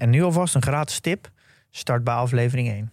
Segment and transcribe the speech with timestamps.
[0.00, 1.30] En nu alvast een gratis tip.
[1.70, 2.92] Start bij aflevering 1.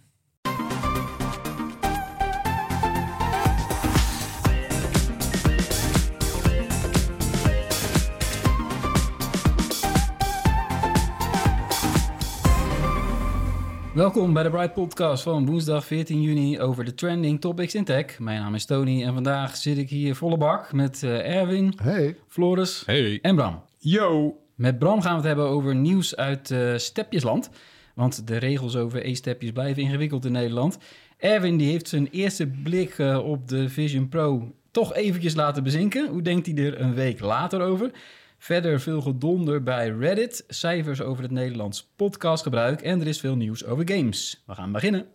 [13.94, 18.18] Welkom bij de Bright Podcast van woensdag 14 juni over de trending topics in tech.
[18.18, 22.16] Mijn naam is Tony en vandaag zit ik hier volle bak met eh, Erwin, Hey.
[22.28, 23.18] Floris Hey.
[23.22, 23.62] en Bram.
[23.78, 24.36] Yo.
[24.58, 27.50] Met Bram gaan we het hebben over nieuws uit eh Stepjesland.
[27.94, 30.78] Want de regels over e-stepjes blijven ingewikkeld in Nederland.
[31.16, 36.08] Erwin die heeft zijn eerste blik eh, op de Vision Pro toch eventjes laten bezinken.
[36.08, 37.90] Hoe denkt hij er een week later over?
[38.38, 43.64] Verder veel gedonder bij Reddit, cijfers over het Nederlands podcastgebruik en er is veel nieuws
[43.64, 44.42] over games.
[44.46, 45.06] We gaan beginnen.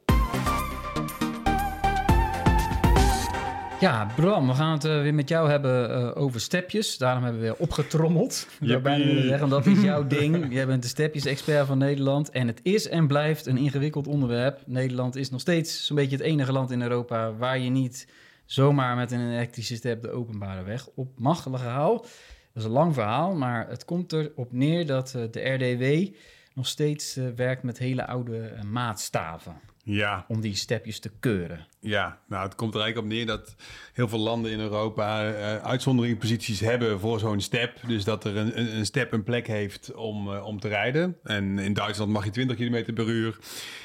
[3.83, 6.97] Ja, Bram, we gaan het eh, weer met jou hebben eh, over stepjes.
[6.97, 8.47] Daarom hebben we weer opgetrommeld.
[8.59, 10.53] Willen zeggen, dat is jouw ding.
[10.53, 12.29] Jij bent de stepjes-expert van Nederland.
[12.29, 14.59] En het is en blijft een ingewikkeld onderwerp.
[14.65, 17.33] Nederland is nog steeds zo'n beetje het enige land in Europa...
[17.33, 18.07] waar je niet
[18.45, 21.97] zomaar met een elektrische step de openbare weg op mag gehaal.
[22.01, 22.07] Dat
[22.53, 26.15] is een lang verhaal, maar het komt erop neer dat eh, de RDW
[26.53, 30.25] nog steeds werkt met hele oude maatstaven ja.
[30.27, 31.67] Om die stepjes te keuren.
[31.83, 33.55] Ja, nou het komt er eigenlijk op neer dat
[33.93, 37.79] heel veel landen in Europa eh, uh, uitzonderingsposities hebben voor zo'n step.
[37.87, 41.17] Dus dat er een, een step een plek heeft om, eh, om te rijden.
[41.23, 43.37] En in Duitsland mag je 20 km per uur.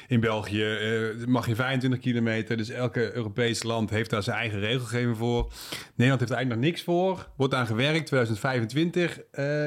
[0.07, 2.57] In België eh, mag je 25 kilometer.
[2.57, 5.51] Dus elke Europees land heeft daar zijn eigen regelgeving voor.
[5.95, 7.29] Nederland heeft er eigenlijk nog niks voor.
[7.35, 8.05] Wordt aan gewerkt.
[8.05, 9.19] 2025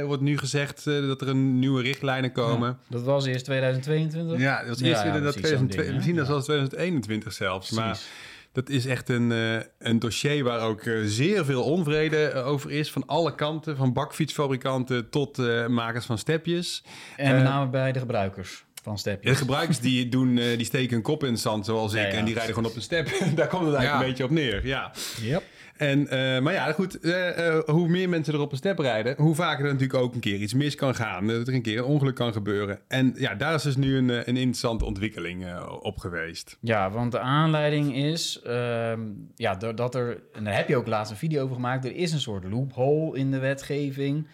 [0.07, 2.79] wordt nu gezegd dat er een nieuwe richtlijnen komen.
[2.89, 4.39] Dat was eerst 2022.
[4.39, 7.71] Ja, dat was eerst ja, dat 2022 als 2021 zelfs.
[7.71, 8.01] Maar
[8.53, 12.71] dat is echt een, eh, een dossier waar ook eh, zeer veel onvrede eh, over
[12.71, 12.91] is.
[12.91, 15.37] Van alle kanten, van bakfietsfabrikanten tot
[15.69, 16.85] makers van stepjes.
[17.17, 19.33] En met name bij de gebruikers van stepjes.
[19.33, 22.13] De gebruikers die, doen, die steken een kop in zand, zoals ik.
[22.13, 23.09] En die rijden gewoon op een step.
[23.35, 24.67] Daar komt het eigenlijk een beetje op neer.
[24.67, 24.93] Ja.
[25.21, 25.43] Yep.
[25.83, 27.01] En, eh, maar ja, goed.
[27.01, 30.15] eh, eh, hoe meer mensen er op een step rijden, hoe vaker er natuurlijk ook
[30.15, 31.27] een keer iets mis kan gaan.
[31.27, 32.79] Dat er een keer een ongeluk kan gebeuren.
[32.89, 36.59] En ja, daar is dus nu een, een interessante ontwikkeling op geweest.
[36.61, 39.01] Ja, want de aanleiding is ehm,
[39.37, 42.13] ja, dat er, en daar heb je ook laatst een video over gemaakt, er is
[42.13, 44.27] een soort loophole in de wetgeving.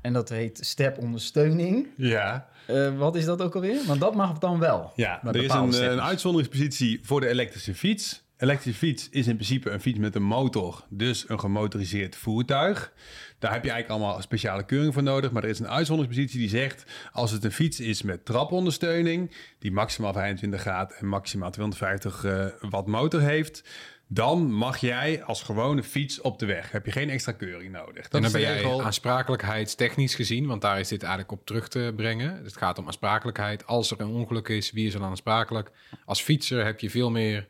[0.00, 1.86] En dat heet stepondersteuning.
[1.96, 2.48] Ja.
[2.96, 3.80] Wat is dat ook alweer?
[3.86, 4.92] Want dat mag dan wel.
[4.96, 8.23] Ja, er is een, een uitzonderingspositie voor de elektrische fiets.
[8.44, 12.92] Elektrische fiets is in principe een fiets met een motor, dus een gemotoriseerd voertuig.
[13.38, 15.30] Daar heb je eigenlijk allemaal speciale keuring voor nodig.
[15.30, 16.84] Maar er is een uitzonderingspositie die zegt...
[17.12, 19.34] als het een fiets is met trapondersteuning...
[19.58, 23.64] die maximaal 25 gaat en maximaal 250 eh, watt motor heeft...
[24.08, 26.70] dan mag jij als gewone fiets op de weg.
[26.70, 28.02] Heb je geen extra keuring nodig.
[28.02, 28.82] Dat en dan ben jij regel.
[28.82, 32.44] aansprakelijkheidstechnisch gezien, want daar is dit eigenlijk op terug te brengen.
[32.44, 33.66] Het gaat om aansprakelijkheid.
[33.66, 35.70] Als er een ongeluk is, wie is er dan aansprakelijk?
[36.04, 37.48] Als fietser heb je veel meer,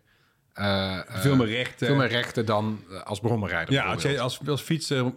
[0.54, 1.86] eh, eh, Veel meer rechten.
[1.86, 3.74] veel meer rechten dan eh, als brommerrijder.
[3.74, 5.12] Ja, als je als, als fietser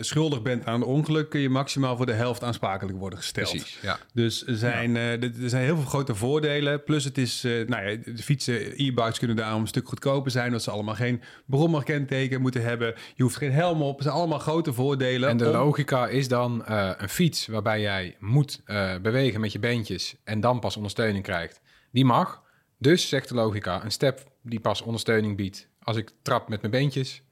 [0.00, 1.30] schuldig bent aan een ongeluk...
[1.30, 3.50] kun je maximaal voor de helft aansprakelijk worden gesteld.
[3.50, 3.98] Precies, ja.
[4.14, 6.84] Dus er zijn, er er zijn heel veel grote voordelen.
[6.84, 10.52] Plus het is, nou ja, de fietsen, e-bikes kunnen daarom een stuk goedkoper zijn.
[10.52, 12.94] Dat ze allemaal geen brommerkenteken moeten hebben.
[13.14, 13.94] Je hoeft geen helm op.
[13.94, 15.28] Het zijn allemaal grote voordelen.
[15.28, 18.62] En de om- logica is dan een fiets waarbij jij moet
[19.02, 21.60] bewegen met je beentjes en dan pas ondersteuning krijgt.
[21.92, 22.42] Die mag.
[22.78, 25.68] Dus zegt de logica, een step die pas ondersteuning biedt.
[25.82, 27.22] Als ik trap met mijn beentjes,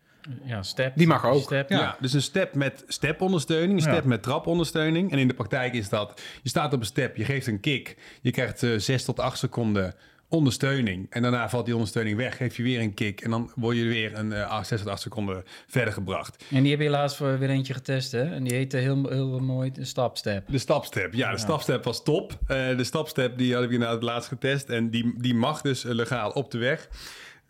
[0.44, 0.92] Ja, step.
[0.96, 1.42] Die mag ook.
[1.42, 1.68] Step.
[1.70, 1.96] Ja.
[2.00, 3.92] dus een step met stepondersteuning, een Ja.
[3.92, 5.12] step met trapondersteuning.
[5.12, 7.96] En in de praktijk is dat, je staat op een step, je geeft een kick.
[8.22, 9.94] Je krijgt eh 6 tot 8 seconden
[10.30, 11.06] ondersteuning.
[11.10, 13.20] En daarna valt die ondersteuning weg, geef je weer een kick.
[13.20, 14.34] En dan word je weer een
[14.64, 16.44] 6 tot 8 seconden verder gebracht.
[16.50, 18.22] En die heb je laatst voor weer eentje getest, hè?
[18.34, 20.44] En die heette heel, heel mooi de stapstep.
[20.50, 22.38] De stapstep, ja, de stapstep was top.
[22.46, 24.68] Eh, de stapstep die had ik inderdaad het laatst getest.
[24.68, 26.88] En die, die mag dus eh, legaal op de weg.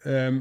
[0.02, 0.40] Ehm,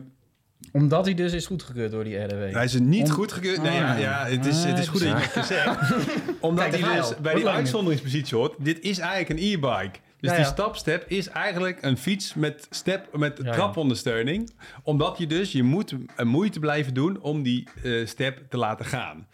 [0.72, 2.54] Omdat hij dus is goedgekeurd door die RDW.
[2.54, 3.62] Hij is niet Om- goedgekeurd.
[3.62, 4.28] Nee, Ah, ja, ja.
[4.28, 5.80] ja, het is, het is goed dat je dat gezegd.
[6.40, 8.56] Omdat Kijk, hij dus bij die uitzonderingspositie hoort.
[8.60, 10.00] Dit is eigenlijk een e-bike.
[10.20, 14.50] Dus Ja, die stapstep is eigenlijk een fiets met, step, met trapondersteuning.
[14.84, 18.86] Omdat je dus, je moet een moeite blijven doen om die eh, step te laten
[18.86, 19.28] gaan.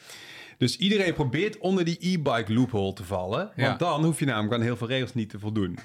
[0.58, 3.52] Dus iedereen probeert onder die e-bike loophole te vallen.
[3.56, 5.78] Want dan hoef je namelijk aan heel veel regels niet te voldoen.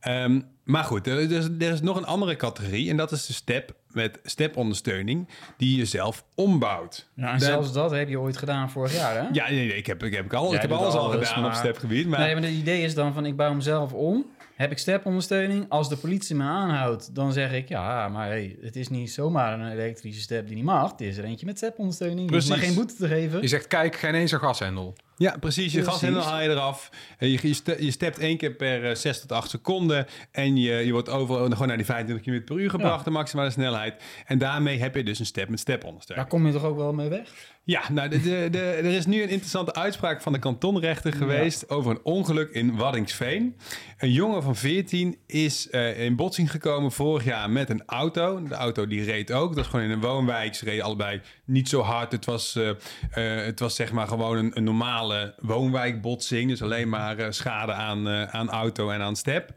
[0.00, 3.32] Ehm, maar goed, er is, er is nog een andere categorie en dat is de
[3.32, 7.08] step met stepondersteuning die je zelf ombouwt.
[7.16, 9.28] En De- zelfs dat heb je ooit gedaan vorig jaar, hè?
[9.32, 11.44] Ja, nee, nee, ik heb, ik heb, al, Jij ik heb alles al alles, gedaan
[11.44, 12.06] op maar- stepgebied.
[12.06, 14.26] Maar, Nee, maar het idee is dan van ik bouw hem zelf om.
[14.58, 15.66] Heb ik stepondersteuning?
[15.68, 19.60] Als de politie me aanhoudt, dan zeg ik ja, maar hey, het is niet zomaar
[19.60, 20.90] een elektrische step die niet mag.
[20.90, 22.30] Het is er eentje met stepondersteuning.
[22.30, 23.40] Dus maar geen boete te geven.
[23.40, 24.96] Je zegt, kijk, geen eens een gashendel.
[25.18, 25.72] Ja, precies.
[25.72, 26.90] Je gashendel haal je eraf.
[27.18, 30.06] En je, je, ste- je stept één keer per eh, 6 tot 8 seconden.
[30.30, 33.04] En je, je wordt overal gewoon naar die 25 km per uur gebracht, Ja.
[33.04, 34.02] de maximale snelheid.
[34.26, 36.28] En daarmee heb je dus een step met Daar stepondersteuning.
[36.28, 37.28] kom je toch ook wel mee weg?
[37.64, 41.70] Ja, nou, de, de, de- er is nu een interessante uitspraak van de kantonrechter geweest
[41.70, 43.56] over een ongeluk in Waddingsveen.
[43.98, 48.42] Een jongen van 14 is eh, in botsing gekomen vorig jaar met een auto.
[48.42, 49.46] De auto die reed ook.
[49.48, 50.54] Dat was gewoon in een woonwijk.
[50.54, 52.12] Ze reden allebei niet zo hard.
[52.12, 56.48] Het was, eh, eh, het was zeg maar gewoon een, een normale woonwijkbotsing.
[56.48, 59.52] Dus alleen maar eh, schade aan, aan auto en aan step.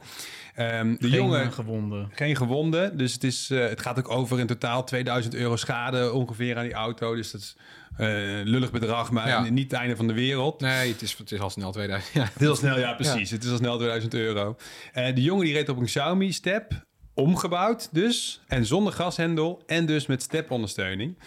[0.56, 1.52] Ehm, de Geen jongen...
[1.52, 2.10] gewonden.
[2.14, 2.98] Geen gewonden.
[2.98, 6.74] Dus het, is, het gaat ook over in totaal 2000 euro schade ongeveer aan die
[6.74, 7.16] auto.
[7.16, 7.56] Dus dat is
[8.44, 9.50] lullig bedrag, maar Ja.
[9.50, 10.60] niet het einde van de wereld.
[10.60, 12.14] Nee, het is, het is al snel 2000.
[12.14, 12.30] Ja.
[12.38, 13.30] Heel snel, ja, precies.
[13.32, 14.58] Het is al snel 2000 euro.
[14.94, 20.06] De jongen die reed op een Xiaomi Step, omgebouwd dus, en zonder gashendel en dus
[20.06, 21.18] met stepondersteuning.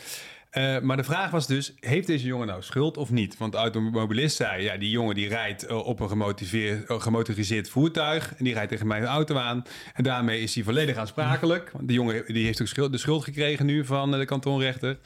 [0.55, 3.37] Eh, maar de vraag was dus, heeft deze jongen nou schuld of niet?
[3.37, 7.69] Want de automobilist zei, ja, die jongen die rijdt eh, op een gemotiveerd, eh, gemotoriseerd
[7.69, 8.35] voertuig...
[8.37, 9.63] en die rijdt tegen mijn auto aan.
[9.95, 11.71] En daarmee is hij volledig aansprakelijk.
[11.71, 14.99] Want die jongen die heeft ook schuld, de schuld gekregen nu van de kantonrechter.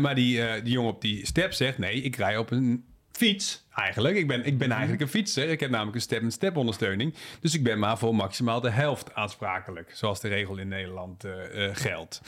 [0.00, 4.16] Maar die, die jongen op die step zegt, nee, ik rij op een fiets eigenlijk.
[4.16, 5.48] Ik ben, ik ben eigenlijk een fietser.
[5.48, 7.14] Ik heb namelijk een step-en-step ondersteuning.
[7.40, 9.90] Dus ik ben maar voor maximaal de helft aansprakelijk.
[9.94, 12.20] Zoals de regel in Nederland eh, eh, geldt.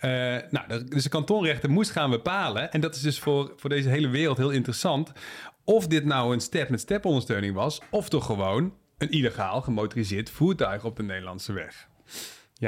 [0.00, 0.10] Eh,
[0.50, 2.72] nou, dus de kantonrechter moest gaan bepalen.
[2.72, 5.12] En dat is dus voor, voor deze hele wereld heel interessant.
[5.64, 7.80] Of dit nou een step-met-step ondersteuning was.
[7.90, 11.88] Of toch gewoon een illegaal gemotoriseerd voertuig op de Nederlandse weg.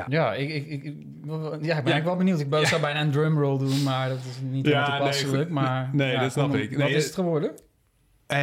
[0.08, 0.94] Ja, ik, ik, ik, ik-
[1.24, 2.40] ja, ik ben eigenlijk wel benieuwd.
[2.40, 5.50] Ik zou bijna een drumroll doen, maar dat is niet Ja, toepasselijk.
[5.50, 6.76] maar, Nee, ja, dat snap ik.
[6.78, 7.52] Wat is het geworden?
[8.30, 8.38] Eh,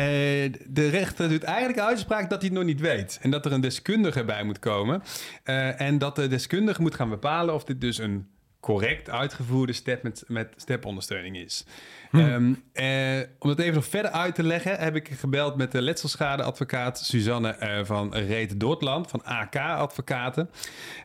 [0.68, 3.20] de rechter doet eigenlijk uitspraak dat hij het nog niet weet.
[3.22, 5.04] En dat er een deskundige bij moet komen.
[5.44, 8.28] Eh, en dat de deskundige moet gaan bepalen of dit dus een
[8.60, 11.66] correct uitgevoerde step met, met stepondersteuning is.
[12.12, 15.82] Ehm, eh, om het even nog verder uit te leggen, heb ik gebeld met de
[15.82, 20.50] letselschadeadvocaat Suzanne van Reet Dortland van AK Advocaten.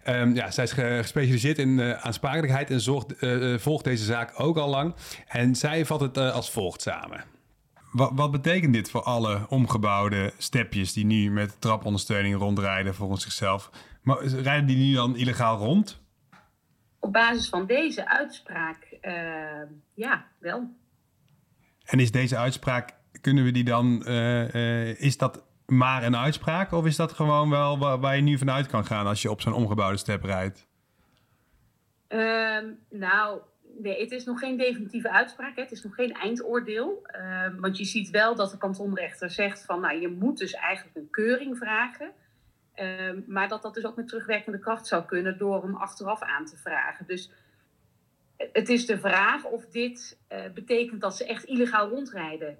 [0.02, 3.14] Ehm, ja, zij is ge- gespecialiseerd in aansprakelijkheid en zorgt,
[3.62, 4.94] volgt deze zaak ook al lang.
[5.28, 7.24] En zij vat het als volgt samen.
[7.92, 13.70] Wat, wat betekent dit voor alle omgebouwde stepjes die nu met trapondersteuning rondrijden volgens zichzelf?
[14.02, 16.00] Maar rijden die nu dan illegaal rond?
[16.98, 19.12] Op basis van deze uitspraak, eh,
[19.94, 20.76] ja, wel.
[21.84, 26.72] En is deze uitspraak, kunnen we die dan, eh, eh, is dat maar een uitspraak?
[26.72, 29.40] Of is dat gewoon wel waar, waar je nu vanuit kan gaan als je op
[29.40, 30.66] zo'n omgebouwde step rijdt?
[32.08, 33.40] Ehm, nou,
[33.78, 35.56] nee, het is nog geen definitieve uitspraak.
[35.56, 35.62] Hè.
[35.62, 37.00] Het is nog geen eindoordeel.
[37.02, 40.96] Ehm, want je ziet wel dat de kantonrechter zegt van, nou, je moet dus eigenlijk
[40.96, 42.12] een keuring vragen.
[42.74, 46.44] Ehm, maar dat dat dus ook met terugwerkende kracht zou kunnen door hem achteraf aan
[46.44, 47.06] te vragen.
[47.06, 47.30] Dus
[48.52, 52.58] het is de vraag of dit eh, betekent dat ze echt illegaal rondrijden.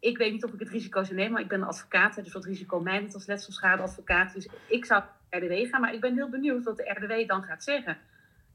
[0.00, 2.32] Ik weet niet of ik het risico zou nemen, maar ik ben een advocaat, dus
[2.32, 4.34] wat risico mij niet als letselschadeadvocaat.
[4.34, 7.64] Dus ik zou RDW gaan, maar ik ben heel benieuwd wat de RDW dan gaat
[7.64, 7.98] zeggen.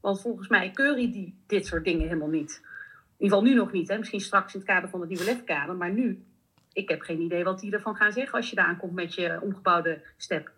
[0.04, 2.60] Want volgens mij keuren die dit soort dingen helemaal niet.
[3.18, 3.88] In ieder geval nu nog niet.
[3.88, 3.98] Hè?
[3.98, 5.74] Misschien straks in het kader van het nieuwe lefkader.
[5.74, 6.24] Maar nu,
[6.72, 9.38] ik heb geen idee wat die ervan gaan zeggen als je daar aankomt met je
[9.42, 10.50] omgebouwde step.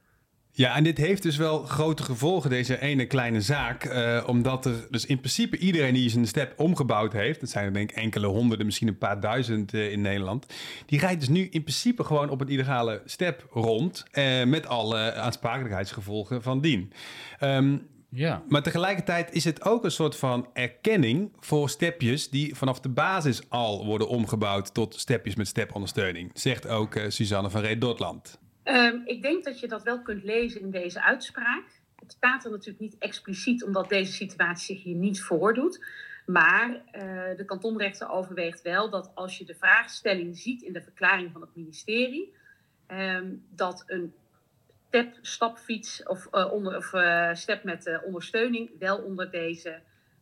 [0.50, 3.84] Ja, en dit heeft dus wel grote gevolgen, deze ene kleine zaak.
[3.84, 7.40] eh, omdat er dus in principe iedereen die zijn step omgebouwd heeft...
[7.40, 10.46] dat zijn er denk ik enkele honderden, misschien een paar duizend eh, in Nederland...
[10.86, 14.04] die rijdt dus nu in principe gewoon op een illegale step rond...
[14.10, 16.92] eh, met alle aansprakelijkheidsgevolgen van dien.
[17.38, 17.76] Ehm,
[18.16, 18.42] Ja.
[18.48, 22.30] maar tegelijkertijd is het ook een soort van erkenning voor stepjes...
[22.30, 26.30] die vanaf de basis al worden omgebouwd tot stepjes met stepondersteuning.
[26.34, 28.38] Zegt ook eh, Suzanne van Reed Dortland.
[28.62, 31.64] Ehm, ik denk dat je dat wel kunt lezen in deze uitspraak.
[31.96, 35.84] Het staat er natuurlijk niet expliciet, omdat deze situatie zich hier niet voordoet.
[36.26, 37.02] Maar eh,
[37.36, 41.50] de kantonrechter overweegt wel dat als je de vraagstelling ziet in de verklaring van het
[41.54, 42.34] ministerie,
[42.86, 44.12] ehm, dat een
[45.20, 49.80] stapfiets of, eh, onder, of eh, step met eh, ondersteuning wel onder deze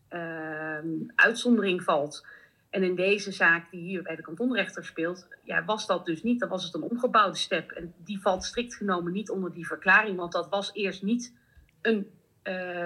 [0.08, 2.26] ehm, uitzondering valt.
[2.70, 6.40] En in deze zaak die hier bij de kantonrechter speelt, ja, was dat dus niet.
[6.40, 7.70] Dan was het een omgebouwde step.
[7.70, 11.34] En die valt strikt genomen niet onder die verklaring, want dat was eerst niet
[11.82, 12.10] een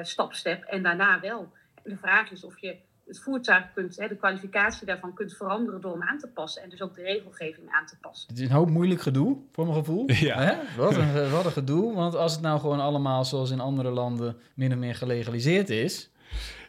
[0.03, 1.53] stapstep en daarna wel.
[1.83, 2.77] De vraag is of je
[3.09, 6.63] het voertuig kunt, hè, de kwalificatie daarvan kunt veranderen door hem aan te passen.
[6.63, 8.29] En dus ook de regelgeving aan te passen.
[8.29, 10.11] Het is een hoop moeilijk gedoe, voor mijn gevoel.
[10.29, 10.39] Ja.
[10.39, 10.55] Hè?
[10.77, 11.95] Wat, een, wat een gedoe.
[11.95, 16.11] Want als het nou gewoon allemaal zoals in andere landen min of meer gelegaliseerd is.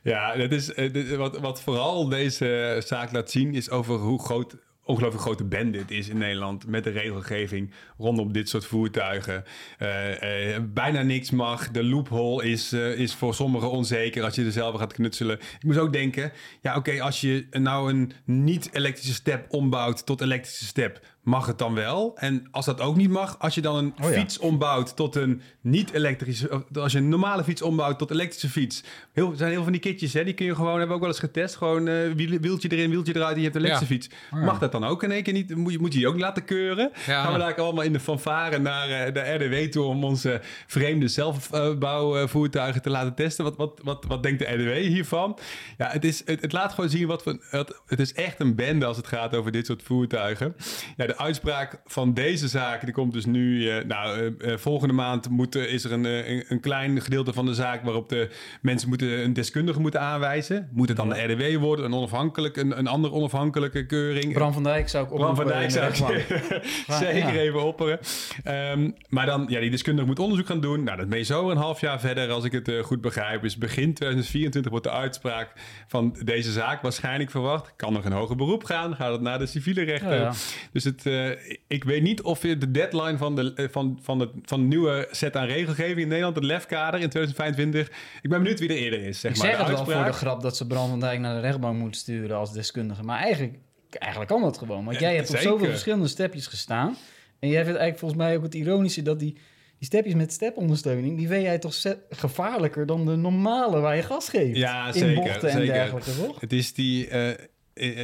[0.03, 4.55] Ja, dat is, eh, wat, wat vooral deze zaak laat zien is over hoe groot,
[4.89, 9.43] ongelooflijk grote bende het is in Nederland met de regelgeving rondom dit soort voertuigen.
[9.77, 11.72] Eh, eh, bijna niks mag.
[11.72, 15.39] De loophole is, eh, is voor sommigen onzeker als je er zelf gaat knutselen.
[15.39, 16.31] Ik moest ook denken,
[16.62, 21.73] ja oké, als je nou een niet-elektrische step ombouwt tot elektrische step, mag het dan
[21.73, 22.11] wel?
[22.15, 24.15] En als dat ook niet mag, als je dan een Oh ja.
[24.19, 26.63] fiets ombouwt tot een niet-elektrische...
[26.73, 28.83] Als je een normale fiets ombouwt tot elektrische fiets.
[29.13, 30.69] Heel, er zijn heel veel van die kitjes, hè, die kun je gewoon...
[30.69, 31.55] Hebben we ook wel eens getest.
[31.55, 31.83] Gewoon
[32.15, 34.09] wiel- wieltje erin, wieltje eruit en je hebt een elektrische fiets.
[34.31, 34.45] Oh ja.
[34.45, 35.55] Mag dat dan ook in één keer niet?
[35.55, 36.89] Moet je, moet je die ook laten keuren?
[36.93, 39.83] Gaan we daar allemaal in de fanfare naar eh, de RDW toe...
[39.83, 43.43] om onze vreemde zelfbouwvoertuigen te laten testen?
[43.43, 45.38] Wat, wat, wat, wat denkt de RDW hiervan?
[45.77, 47.38] Ja, het, is, het, het laat gewoon zien wat we...
[47.49, 50.55] Het, het is echt een bende als het gaat over dit soort voertuigen.
[50.97, 53.69] Ja, de uitspraak van deze zaak, die komt dus nu...
[53.69, 57.45] eh, nou, eh, eh, volgende maand moet, is er een, een, een klein gedeelte van
[57.45, 57.83] de zaak...
[57.83, 58.29] waarop de
[58.61, 60.69] mensen moeten, een deskundige moeten aanwijzen.
[60.71, 61.85] Moet het dan de RDW worden?
[61.85, 64.33] Een, onafhankelijk, een, een andere onafhankelijke keuring?
[64.33, 66.25] Bram van Dijk zou ik Bram van Dijk zou ik
[66.99, 67.39] zeker ja.
[67.39, 67.99] even opperen.
[68.43, 70.83] Ehm, maar dan, ja, die deskundige moet onderzoek gaan doen.
[70.83, 73.41] Nou, dat je zo een half jaar verder, als ik het goed begrijp.
[73.41, 75.51] Dus begin 2024 wordt de uitspraak
[75.87, 77.73] van deze zaak waarschijnlijk verwacht.
[77.75, 80.13] Kan nog een hoger beroep gaan, gaat het naar de civiele rechter.
[80.13, 80.33] Ja, ja.
[80.71, 81.29] Dus het, eh,
[81.67, 84.67] ik weet niet of je de deadline van de, eh, van, van, de, van de
[84.67, 87.87] nieuwe set aan regelgeving in Nederland, het LEF-kader in 2025.
[88.21, 89.47] Ik ben benieuwd wie er eerder is, zeg Ik maar.
[89.47, 90.29] zeg De het wel voor de uitspraak.
[90.29, 93.03] grap dat ze Bram van Dijk naar de rechtbank moeten sturen als deskundige.
[93.03, 93.57] Maar eigenlijk,
[93.91, 94.85] eigenlijk kan dat gewoon.
[94.85, 96.95] Want jij hebt op zoveel verschillende stepjes gestaan.
[97.39, 99.33] En jij vindt eigenlijk volgens mij ook het ironische dat die,
[99.77, 101.17] die stepjes met stepondersteuning...
[101.17, 101.75] die vind jij toch
[102.09, 104.57] gevaarlijker dan de normale waar je gas geeft.
[104.57, 105.73] Ja, in zeker, bochten en zeker.
[105.73, 106.39] dergelijke, toch?
[106.41, 107.07] Het is die.
[107.07, 107.45] eh,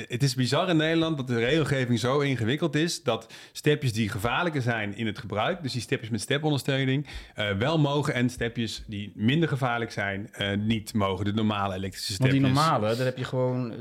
[0.07, 4.61] het is bizar in Nederland dat de regelgeving zo ingewikkeld is dat stepjes die gevaarlijker
[4.61, 9.11] zijn in het gebruik, dus die stepjes met stepondersteuning, eh, wel mogen en stepjes die
[9.15, 11.25] minder gevaarlijk zijn, eh, niet mogen.
[11.25, 12.53] De normale elektrische Want stepjes.
[12.53, 13.77] die normale, daar heb je gewoon eh,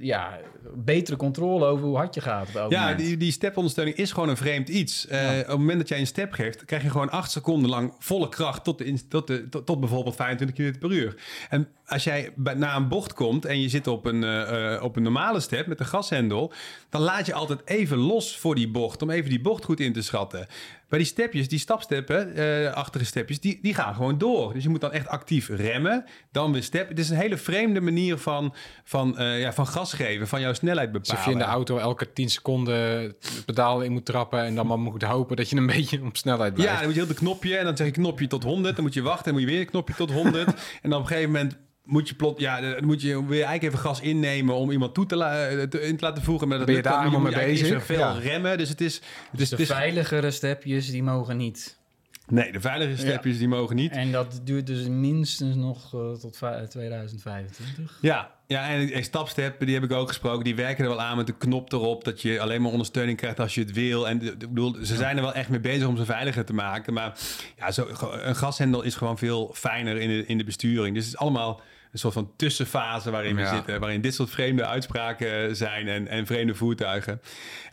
[0.00, 0.38] ja,
[0.74, 2.48] betere controle over hoe hard je gaat.
[2.52, 2.98] Ja, moment.
[2.98, 5.06] die, die stepondersteuning is gewoon een vreemd iets.
[5.06, 7.94] Eh, Op het moment dat jij een step geeft, krijg je gewoon acht seconden lang
[7.98, 11.14] volle kracht tot, de, tot, de, tot, tot bijvoorbeeld 25 km per uur.
[11.48, 14.82] En als jij bij, na een bocht komt en je zit op een, eh, eh,
[14.82, 16.52] op een normale step met een gashendel,
[16.88, 19.92] dan laat je altijd even los voor die bocht, om even die bocht goed in
[19.92, 20.46] te schatten.
[20.88, 24.52] Bij die stepjes, die stapsteppen, eh achtige stepjes, die, die gaan gewoon door.
[24.52, 26.88] Dus je moet dan echt actief remmen, dan weer step.
[26.88, 28.54] Het is een hele vreemde manier van,
[28.84, 31.10] van, ja, van gas geven, van jouw snelheid bepalen.
[31.10, 34.66] Alsof je in de auto elke 10 seconden het pedaal in moet trappen en dan
[34.66, 36.72] maar moet hopen dat je een beetje op snelheid blijft.
[36.72, 38.74] Ja, dan moet je heel de knopje en dan zeg je knopje tot 100.
[38.74, 40.46] Dan moet je wachten en moet je weer een knopje tot 100.
[40.82, 41.56] en dan op een gegeven moment
[41.88, 45.06] moet je plot, ja, dan moet je weer eigenlijk even gas innemen om iemand toe
[45.06, 46.48] te, la- te- in te laten voegen.
[46.48, 47.84] Maar dat Ben je daar moet mee bezig?
[47.84, 48.58] veel remmen.
[48.58, 51.78] Dus het is, het is, de het is veiligere stepjes, die mogen niet.
[52.28, 53.92] nee, de veilige stepjes die mogen niet.
[53.92, 57.98] En dat duurt dus minstens nog eh, tot va- 2025.
[58.00, 60.44] Ja, ja en, en stapsteppen, die heb ik ook gesproken.
[60.44, 62.04] Die werken er wel aan met de knop erop.
[62.04, 64.08] Dat je alleen maar ondersteuning krijgt als je het wil.
[64.08, 66.92] En ik bedoel, ze zijn er wel echt mee bezig om ze veiliger te maken.
[66.92, 67.18] Maar
[67.56, 70.94] ja, zo, een gashendel is gewoon veel fijner in de, in de besturing.
[70.94, 71.60] Dus het is allemaal
[71.92, 73.54] een soort van tussenfase waarin we Ja.
[73.54, 73.80] zitten.
[73.80, 77.20] Waarin dit soort vreemde uitspraken zijn en, en vreemde voertuigen.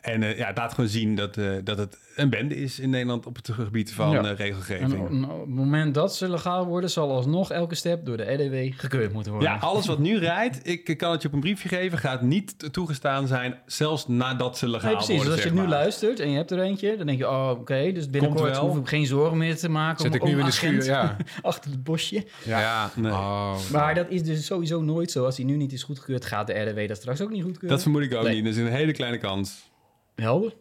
[0.01, 2.89] En eh, ja, het laat gewoon zien dat, eh, dat het een bende is in
[2.89, 4.19] Nederland op het gebied van Ja.
[4.23, 4.93] eh, En regelgeving.
[4.93, 8.79] op, op het moment dat ze legaal worden, zal alsnog elke step door de RDW
[8.79, 9.51] gekeurd moeten worden.
[9.51, 12.73] Ja, alles wat nu rijdt, ik kan het je op een briefje geven, gaat niet
[12.73, 15.15] toegestaan zijn, zelfs nadat ze legaal Nee, precies.
[15.15, 15.35] worden.
[15.35, 17.91] Dus als je nu luistert en je hebt er eentje, dan denk je, oh, oké,
[17.91, 18.67] dus binnenkort wel.
[18.67, 20.83] hoef ik geen zorgen meer te maken Zit om, ik nu om in de schuur?
[20.85, 21.15] Ja.
[21.41, 22.25] achter het bosje.
[22.45, 22.89] Ja.
[22.95, 23.11] Nee.
[23.11, 23.55] Oh.
[23.71, 25.25] Maar dat is dus sowieso nooit zo.
[25.25, 27.69] Als die nu niet is goedgekeurd, gaat de RDW dat straks ook niet goedkeuren.
[27.69, 28.35] Dat vermoed ik ook Nee.
[28.35, 28.43] niet.
[28.43, 29.69] Dat is een hele kleine kans.
[30.15, 30.53] Helder.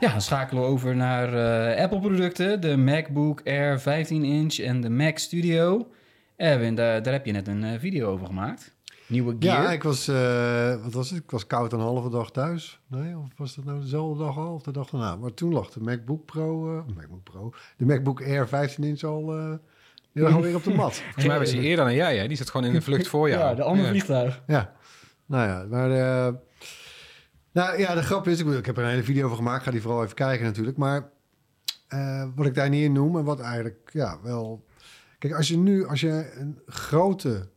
[0.00, 1.34] Ja, dan schakelen we over naar
[1.74, 2.60] eh, Apple-producten.
[2.60, 5.88] De MacBook Air 15-inch en de Mac Studio.
[6.36, 8.74] Erwin, daar, daar heb je net een eh, video over gemaakt.
[9.06, 9.62] Nieuwe gear.
[9.62, 11.18] Ja, ik was, eh, wat was het?
[11.22, 12.80] Ik was koud een halve dag thuis.
[12.86, 15.16] Nee, of was dat nou dezelfde dag al of de dag daarna?
[15.16, 19.36] Maar toen lag de MacBook Pro, eh, MacBook Pro, de MacBook Air 15 inch al,
[19.36, 19.52] eh
[20.12, 20.94] die lag alweer op de mat.
[21.02, 22.28] Volgens mij was hij eerder dan jij, hè?
[22.28, 23.40] Die zat gewoon in de vlucht voor jou.
[23.40, 23.90] Ja, de andere Ja.
[23.92, 24.42] vliegtuig.
[24.46, 24.72] Ja,
[25.26, 26.34] nou ja, maar eh,
[27.52, 29.70] nou ja, de grap is, ik, ik heb er een hele video over gemaakt, ga
[29.70, 30.76] die vooral even kijken natuurlijk.
[30.76, 31.08] Maar
[31.88, 34.64] eh, wat ik daar niet in noem en wat eigenlijk, ja, wel...
[35.18, 37.48] Kijk, als je nu, als je een grote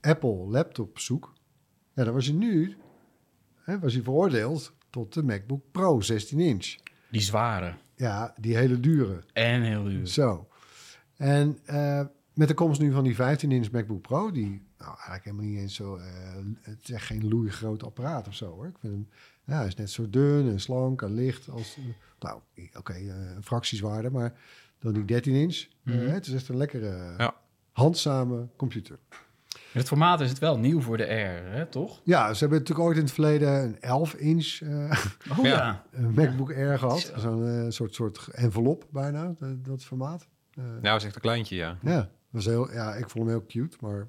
[0.00, 1.40] Apple laptop zoekt,
[1.94, 2.76] ja, dan was je nu,
[3.56, 6.76] hè, was je veroordeeld tot de MacBook Pro 16 inch.
[7.10, 7.74] Die zware.
[7.94, 9.22] Ja, die hele dure.
[9.32, 10.06] En heel duur.
[10.06, 10.48] Zo.
[11.16, 12.04] En, eh,
[12.34, 15.74] met de komst nu van die 15-inch MacBook Pro, die nou, eigenlijk helemaal niet eens
[15.74, 15.96] zo...
[15.96, 16.04] eh,
[16.60, 18.66] het is echt geen loeigroot apparaat of zo, hoor.
[18.66, 19.08] Ik vind hem,
[19.44, 21.76] ja, hij is net zo dun en slank en licht als...
[22.18, 22.40] nou,
[22.78, 24.40] oké, eh, een fractieswaarde, maar
[24.78, 25.66] dan die 13-inch.
[25.82, 25.98] Mhm.
[25.98, 27.34] het is echt een lekkere, Ja.
[27.72, 28.98] handzame computer.
[29.72, 32.00] Het formaat is het wel nieuw voor de R, hè, toch?
[32.04, 35.82] Ja, ze hebben natuurlijk ooit in het verleden een 11-inch eh, Oh Ja.
[35.92, 37.00] een MacBook Air gehad.
[37.00, 37.18] Zo.
[37.18, 40.26] Zo'n eh, soort, soort envelop bijna, dat, dat formaat.
[40.54, 41.78] Eh, Nou, dat is echt een kleintje, ja.
[41.82, 44.06] ja, was heel, ja, ik vond hem heel cute, maar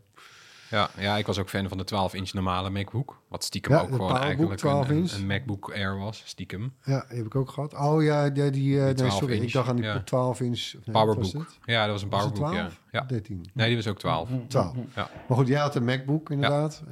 [0.71, 3.21] Ja, ja, ik was ook fan van de 12-inch normale MacBook.
[3.27, 6.73] Wat stiekem Ja, ook gewoon eigenlijk een, 12 een, een MacBook Air was, stiekem.
[6.83, 7.73] ja, die heb ik ook gehad.
[7.73, 10.01] Oh ja, die, die, eh, nee, 12 sorry, ik dacht aan die ja.
[10.03, 10.53] 12 inch.
[10.57, 11.33] of Nee, wat Powerbook.
[11.33, 11.59] was?
[11.65, 12.59] Ja, dat was een Was Powerbook, ja.
[12.59, 12.81] 12?
[12.91, 13.01] ja.
[13.01, 13.45] 13.
[13.53, 14.29] Nee, die was ook 12.
[14.47, 14.75] 12.
[14.95, 15.09] Ja.
[15.27, 16.83] Maar goed, jij had een MacBook inderdaad.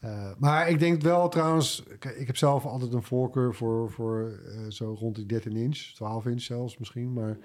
[0.00, 1.82] Eh, maar ik denk wel trouwens,
[2.18, 6.26] ik heb zelf altijd een voorkeur voor, voor eh, zo rond die 13 inch, 12
[6.26, 7.12] inch zelfs misschien.
[7.12, 7.36] Maar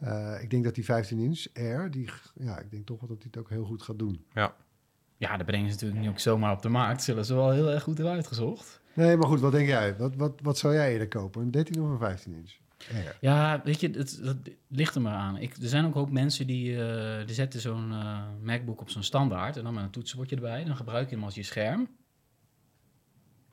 [0.00, 3.18] eh, ik denk dat die 15 inch Air, die, ja, ik denk toch wel dat
[3.18, 4.24] die het ook heel goed gaat doen.
[5.18, 7.02] Ja, dat brengen ze natuurlijk niet ook zomaar op de markt.
[7.02, 8.80] Zullen ze wel heel erg goed hebben uitgezocht.
[8.94, 9.96] Nee, maar goed, wat denk jij?
[9.96, 11.42] Wat, wat, wat zou jij eerder kopen?
[11.42, 12.52] Een 13 of een 15 inch?
[12.92, 13.16] Air.
[13.20, 15.36] Ja, weet je, het, het ligt er maar aan.
[15.36, 18.90] Ik, er zijn ook een hoop mensen die, eh, die zetten zo'n eh, MacBook op
[18.90, 19.56] zo'n standaard...
[19.56, 20.64] en dan met een toetsenbordje erbij.
[20.64, 21.88] Dan gebruik je hem als je scherm.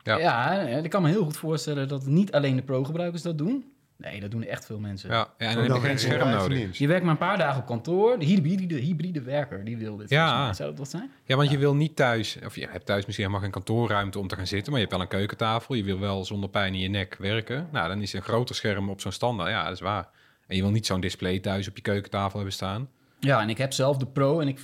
[0.03, 0.17] Ja.
[0.17, 3.73] Ja, ja, ik kan me heel goed voorstellen dat niet alleen de pro-gebruikers dat doen.
[3.97, 5.09] Nee, dat doen echt veel mensen.
[5.09, 6.77] Ja, ja, en dan Oh, heb je geen scherm 15 nodig.
[6.77, 8.19] Je werkt maar een paar dagen op kantoor.
[8.19, 10.09] De hybride, hybride werker, die wil dit.
[10.09, 10.53] Ja.
[10.53, 11.11] Zou dat wat zijn?
[11.25, 14.27] Ja, want je wil niet thuis, of je hebt thuis misschien helemaal geen kantoorruimte om
[14.27, 15.75] te gaan zitten, maar je hebt wel een keukentafel.
[15.75, 17.67] Je wil wel zonder pijn in je nek werken.
[17.71, 19.49] Nou, dan is een groter scherm op zo'n standaard.
[19.49, 20.07] Ja, dat is waar.
[20.47, 22.89] En je wil niet zo'n display thuis op je keukentafel hebben staan.
[23.19, 24.57] Ja, en ik heb zelf de Pro en ik,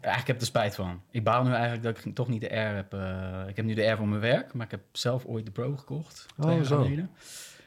[0.00, 1.00] eigenlijk heb ik er spijt van.
[1.10, 2.92] Ik baal nu eigenlijk dat ik toch niet de R heb.
[2.92, 5.50] eh, ik heb nu de R voor mijn werk, maar ik heb zelf ooit de
[5.52, 6.26] Pro gekocht.
[6.40, 6.82] Twee Oh, jaar zo.
[6.82, 7.10] geleden.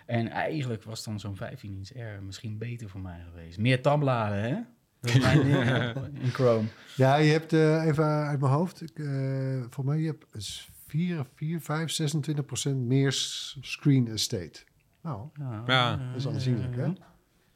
[0.08, 3.58] En eigenlijk was dan zo'n 15 inch R misschien beter voor mij geweest.
[3.58, 4.56] Meer tabbladen, hè?
[5.02, 6.68] Dat is mijn ding in Chrome.
[6.96, 9.06] Ja, je hebt eh, even uit mijn hoofd, ik, eh
[9.60, 13.12] volgens mij, je hebt is 4, 4, 5, 26 procent meer
[13.62, 14.60] screen estate.
[15.02, 15.28] Nou,
[15.66, 15.96] Ja.
[15.98, 16.92] dat is aanzienlijk, hè?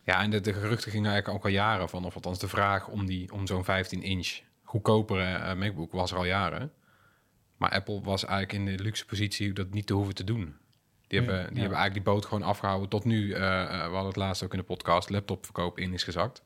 [0.03, 2.87] Ja, en de, de geruchten gingen eigenlijk ook al jaren van, of althans de vraag
[2.87, 6.71] om, die, om zo'n 15-inch goedkopere eh, MacBook was er al jaren.
[7.57, 10.55] Maar Apple was eigenlijk in de luxe positie dat niet te hoeven te doen.
[11.11, 11.61] Die, Ja, hebben, die ja.
[11.61, 13.31] hebben eigenlijk die boot gewoon afgehouden tot nu.
[13.31, 16.43] eh, eh, we hadden het laatst ook in de podcast, laptopverkoop in is gezakt.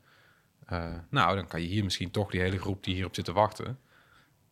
[0.66, 3.32] Eh, nou, dan kan je hier misschien toch die hele groep die hierop zit te
[3.32, 3.78] wachten,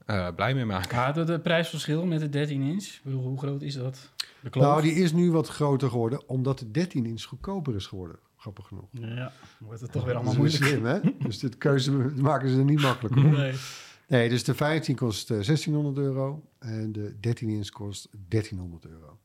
[0.07, 0.91] eh, blij mee maken.
[0.91, 2.85] Gaat het het prijsverschil met de 13 inch?
[2.85, 4.11] Ik bedoel, hoe groot is dat?
[4.41, 4.65] De kloof?
[4.65, 8.17] Nou, die is nu wat groter geworden, omdat de 13 inch goedkoper is geworden.
[8.37, 8.89] Grappig genoeg.
[8.91, 10.65] Ja, wordt het toch weer allemaal Dat moeilijk.
[10.65, 10.99] slim, hè?
[11.19, 11.91] Dus de keuze
[12.31, 13.31] maken ze er niet makkelijker op.
[13.33, 13.55] Nee.
[14.09, 19.19] Nee, dus de 15 kost eh, 1600 euro en de 13 inch kost 1300 euro.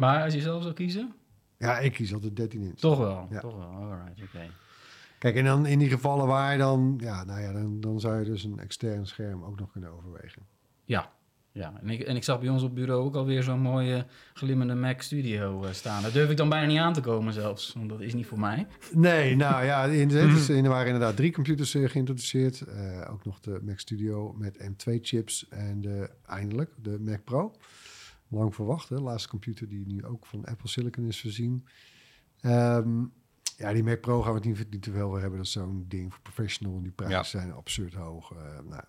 [0.00, 1.12] Maar als je zelf zou kiezen?
[1.58, 2.78] Ja, ik kies altijd 13 inch.
[2.78, 3.26] Toch wel.
[3.30, 3.40] Ja.
[3.40, 3.66] Toch wel.
[3.68, 4.50] Alright, oké.
[5.18, 8.18] Kijk, en dan in die gevallen waar je dan, ja, nou ja, dan, dan zou
[8.18, 10.42] je dus een extern scherm ook nog kunnen overwegen.
[10.84, 11.10] Ja.
[11.52, 14.74] Ja, en ik, en ik zag bij ons op bureau ook alweer zo'n mooie glimmende
[14.74, 16.02] Mac Studio eh, staan.
[16.02, 18.38] Daar durf ik dan bijna niet aan te komen zelfs, want dat is niet voor
[18.40, 18.66] mij.
[18.92, 22.60] Nee, nou ja, in is- er waren inderdaad drie computers eh, geïntroduceerd.
[22.60, 27.52] Eh, ook nog de Mac Studio met M2-chips en de, eindelijk de Mac Pro.
[28.30, 28.96] Lang verwacht, hè?
[28.96, 31.66] laatste computer die nu ook van Apple Silicon is voorzien.
[32.40, 33.04] Ehm,
[33.56, 35.36] ja, die Mac Pro gaan we het niet, niet te veel hebben.
[35.38, 36.76] Dat is zo'n ding voor professional.
[36.76, 37.22] En die prijzen Ja.
[37.24, 38.30] zijn absurd hoog.
[38.32, 38.38] eh,
[38.68, 38.82] nou.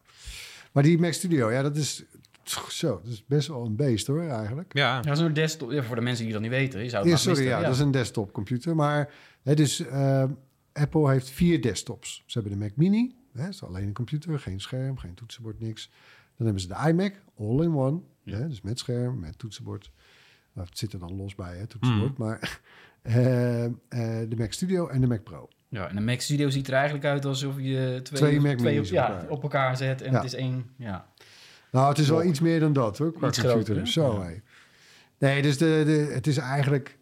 [0.71, 2.03] Maar die Mac Studio, ja, dat is
[2.69, 3.01] zo.
[3.03, 4.73] Dat is best wel een beest hoor, eigenlijk.
[4.77, 6.83] Ja, Ja, zo'n desktop, ja, voor de mensen die dat niet weten.
[6.83, 8.75] Je zou het Ja, sorry, ja, dat is een desktopcomputer.
[8.75, 10.23] Maar het is, eh,
[10.73, 12.23] Apple heeft vier desktops.
[12.25, 15.59] Ze hebben de Mac Mini, hè, dat is alleen een computer, geen scherm, geen toetsenbord,
[15.59, 15.91] niks.
[16.41, 18.37] Dan hebben ze de iMac, all-in-one, Ja.
[18.37, 19.91] hè, dus met scherm, met toetsenbord.
[20.53, 22.17] Nou, het zit er dan los bij, hè, toetsenbord.
[22.17, 22.27] Mhm.
[22.27, 22.59] Maar
[23.01, 23.71] eh, eh,
[24.29, 25.47] de Mac Studio en de Mac Pro.
[25.69, 28.85] Ja, en de Mac Studio ziet er eigenlijk uit alsof je twee, Twee Mac op,
[28.85, 29.29] ja, op elkaar.
[29.29, 30.15] op elkaar zet en Ja.
[30.17, 30.69] het is één.
[30.75, 31.05] Ja.
[31.71, 33.73] Nou, het is wel iets meer dan dat, hoor, qua Iets computer.
[33.73, 33.87] groter?
[33.91, 34.23] Zo.
[35.17, 36.97] Nee, dus de, de, het is eigenlijk...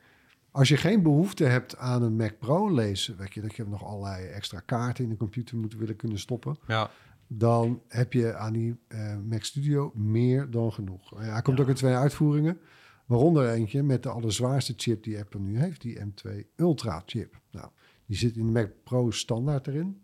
[0.51, 3.83] Als je geen behoefte hebt aan een Mac Pro lezen, weet je, dat je nog
[3.85, 6.89] allerlei extra kaarten in de computer moet willen kunnen stoppen, ja.
[7.31, 11.11] Dan heb je aan die eh, Mac Studio meer dan genoeg.
[11.21, 11.63] Ja, hij komt Ja.
[11.63, 12.59] ook in twee uitvoeringen,
[13.05, 17.39] waaronder eentje met de allerzwaarste chip die Apple nu heeft, die M2 Ultra chip.
[17.51, 17.67] Nou,
[18.05, 20.01] die zit in de Mac Pro standaard erin.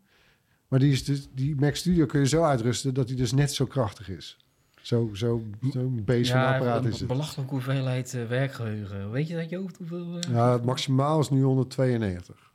[0.68, 3.52] Maar die, is dus, die Mac Studio kun je zo uitrusten dat hij dus net
[3.54, 4.38] zo krachtig is.
[4.82, 7.08] Zo, zo, zo'n beest van een apparaat een is het.
[7.08, 9.12] belachelijke hoeveelheid eh, werkgeheugen.
[9.12, 10.18] Weet je dat je hoofd hoeveel...
[10.20, 12.52] eh, Ja, het maximaal is nu 192.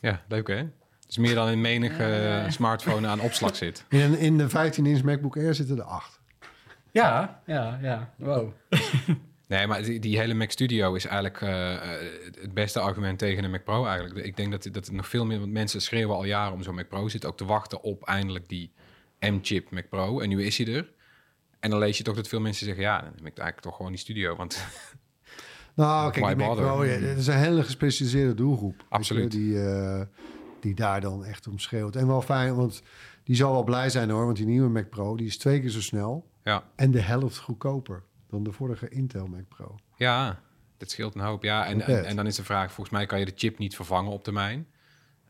[0.00, 0.66] ja, leuk hè?
[1.06, 3.84] Het is meer dan in menig eh, smartphone aan opslag zit.
[3.88, 6.20] In, in de 15-inch MacBook Air zitten er acht.
[6.90, 8.12] Ja, ja, ja.
[8.16, 8.52] Wow.
[9.48, 11.80] Nee, maar die, die hele Mac Studio is eigenlijk eh, eh,
[12.40, 14.26] het beste argument tegen een Mac Pro eigenlijk.
[14.26, 16.88] Ik denk dat, dat nog veel meer want mensen schreeuwen al jaren om zo'n Mac
[16.88, 17.08] Pro.
[17.08, 18.72] Zitten ook te wachten op eindelijk die
[19.20, 20.20] M-chip Mac Pro.
[20.20, 20.90] En nu is hij er.
[21.60, 23.76] En dan lees je toch dat veel mensen zeggen, ja, dan heb ik eigenlijk toch
[23.76, 24.36] gewoon die studio.
[24.36, 24.64] Want
[25.74, 26.56] Nou, kijk, Mac?
[26.56, 28.78] Pro, ja, het is een hele gespecialiseerde doelgroep.
[28.78, 29.30] je, Absoluut.
[29.30, 30.00] Die, eh,
[30.66, 31.96] die daar dan echt om schreeuwt.
[31.96, 32.82] En wel fijn, want
[33.22, 34.24] die zal wel blij zijn hoor.
[34.24, 36.30] Want die nieuwe Mac Pro, die is twee keer zo snel.
[36.42, 39.74] ja, En de helft goedkoper dan de vorige Intel Mac Pro.
[39.96, 40.40] ja,
[40.76, 41.42] dat scheelt een hoop.
[41.42, 44.12] Ja, en, en, dan is de vraag, volgens mij kan je de chip niet vervangen
[44.12, 44.66] op termijn.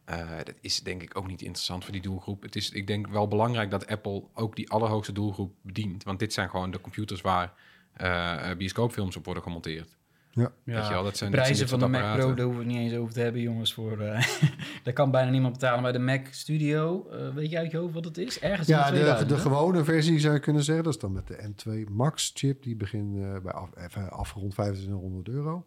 [0.05, 2.43] Eh, dat is denk ik ook niet interessant voor die doelgroep.
[2.43, 6.03] Het is, ik denk wel belangrijk dat Apple ook die allerhoogste doelgroep bedient.
[6.03, 7.53] Want dit zijn gewoon de computers waar
[7.93, 9.97] eh, bioscoopfilms op worden gemonteerd.
[10.37, 10.53] Ja.
[10.65, 12.81] Weet je wel, dat zijn de prijzen van de Mac Pro, daar hoeven we het
[12.83, 13.75] niet eens over te hebben, jongens.
[13.75, 14.27] Voor, eh,
[14.85, 15.83] daar kan bijna niemand betalen.
[15.83, 18.41] Maar de Mac Studio, eh, weet je uit je hoofd wat het is?
[18.41, 19.41] Ergens in Ja, de, 2000, de hè?
[19.41, 20.85] gewone versie zou je kunnen zeggen.
[20.85, 22.63] Dat is dan met de M2 Max chip.
[22.63, 25.65] Die begint eh, bij af, even afgerond 2500 euro.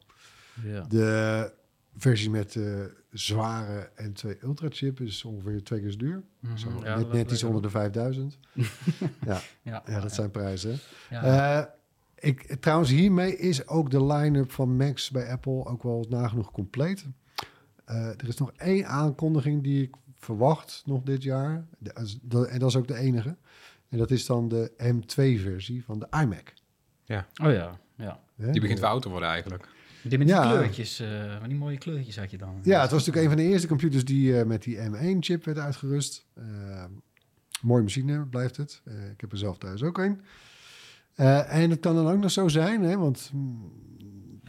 [0.64, 0.82] Ja.
[0.82, 1.52] De
[1.98, 6.24] versie met de zware M2 Ultra chip is ongeveer twee keer zo duur.
[6.40, 8.38] Mhm, Zo, ja, net, iets onder de 5000.
[9.26, 10.78] ja, Ja, ja, dat zijn prijzen.
[11.10, 11.78] Ja.
[12.20, 17.06] Ik, trouwens, hiermee is ook de line-up van Macs bij Apple ook wel nagenoeg compleet.
[17.86, 21.66] Eh, er is nog één aankondiging die ik verwacht nog dit jaar.
[21.78, 23.36] De- en dat is ook de enige.
[23.90, 26.54] En dat is dan de M2-versie van de iMac.
[27.44, 28.20] Oh ja, ja.
[28.36, 29.68] Die begint oud te worden eigenlijk.
[30.04, 30.50] Die met die Ja.
[30.52, 32.60] kleurtjes, eh, met die mooie kleurtjes had je dan.
[32.64, 35.58] Ja, het was natuurlijk een van de eerste computers die eh, met die M1-chip werd
[35.58, 36.26] uitgerust.
[37.62, 38.82] Mooie machine blijft het.
[38.86, 40.22] Eh, ik heb er zelf thuis ook een.
[41.20, 43.72] Eh, en het kan dan ook nog zo zijn, hè, want mm,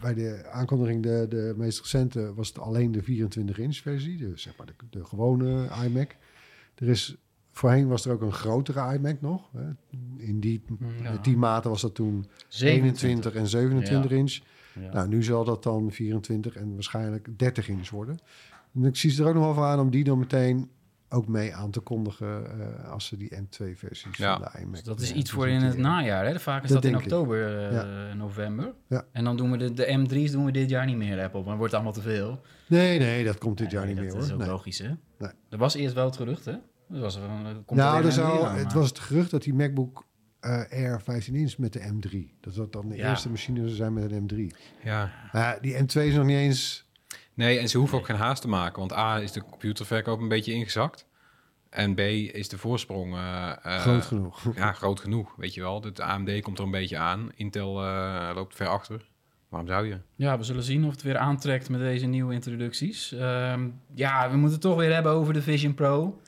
[0.00, 4.16] bij de aankondiging, de, de meest recente, was het alleen de 24-inch versie.
[4.16, 6.16] Dus zeg maar de, de gewone iMac.
[6.74, 7.16] Er is,
[7.52, 9.50] voorheen was er ook een grotere iMac nog.
[9.52, 9.70] Hè.
[10.16, 10.62] In die,
[11.02, 11.11] Ja.
[11.12, 13.02] met die mate was dat toen 27.
[13.02, 14.38] 21 en 27 inch.
[14.80, 14.92] Ja.
[14.92, 18.18] Nou, nu zal dat dan 24 en waarschijnlijk 30 inch worden.
[18.74, 20.68] En ik zie ze er ook nog wel van aan om die dan meteen
[21.12, 24.33] ook mee aan te kondigen eh, als ze die M2-versies Ja.
[24.38, 24.75] van de iMac.
[24.75, 26.27] Dus dat is eh, iets voor in het najaar.
[26.27, 26.40] Hè?
[26.40, 28.14] Vaak is Dat dat, in oktober, eh, Ja.
[28.14, 28.73] november.
[28.88, 29.05] Ja.
[29.12, 31.40] En dan doen we de, de M3's doen we dit jaar niet meer, Apple.
[31.40, 32.40] Maar het wordt allemaal te veel.
[32.66, 34.35] Nee, nee, dat komt dit jaar Nee, niet dat meer is hoor.
[34.38, 34.51] ook Nee.
[34.51, 34.88] logisch, hè?
[35.18, 35.31] Nee.
[35.49, 36.53] Er was eerst wel het gerucht, hè?
[36.92, 39.31] Er was, er er komt Nou, er er zou, M3 aan, het was het gerucht
[39.31, 40.05] dat die MacBook
[40.40, 42.40] eh, Air 15 inch met de M3.
[42.40, 43.09] Dat dat dan de Ja.
[43.11, 44.57] eerste machine zou zijn met een M3.
[44.85, 45.11] Ja.
[45.33, 46.88] Maar die M2 is nog niet eens...
[47.34, 48.78] Nee, en ze hoeven ook geen haast te maken.
[48.78, 51.06] Want A is de computerverkoop een beetje ingezakt.
[51.70, 53.14] En B is de voorsprong...
[53.14, 54.42] eh, eh, groot genoeg.
[54.56, 55.80] Ja, groot genoeg, weet je wel.
[55.80, 57.28] De AMD komt er een beetje aan.
[57.34, 59.08] Intel eh, loopt ver achter.
[59.48, 59.98] Waarom zou je?
[60.16, 63.12] Ja, we zullen zien of het weer aantrekt met deze nieuwe introducties.
[63.12, 66.20] Ehm, ja, we moeten het toch weer hebben over de Vision Pro.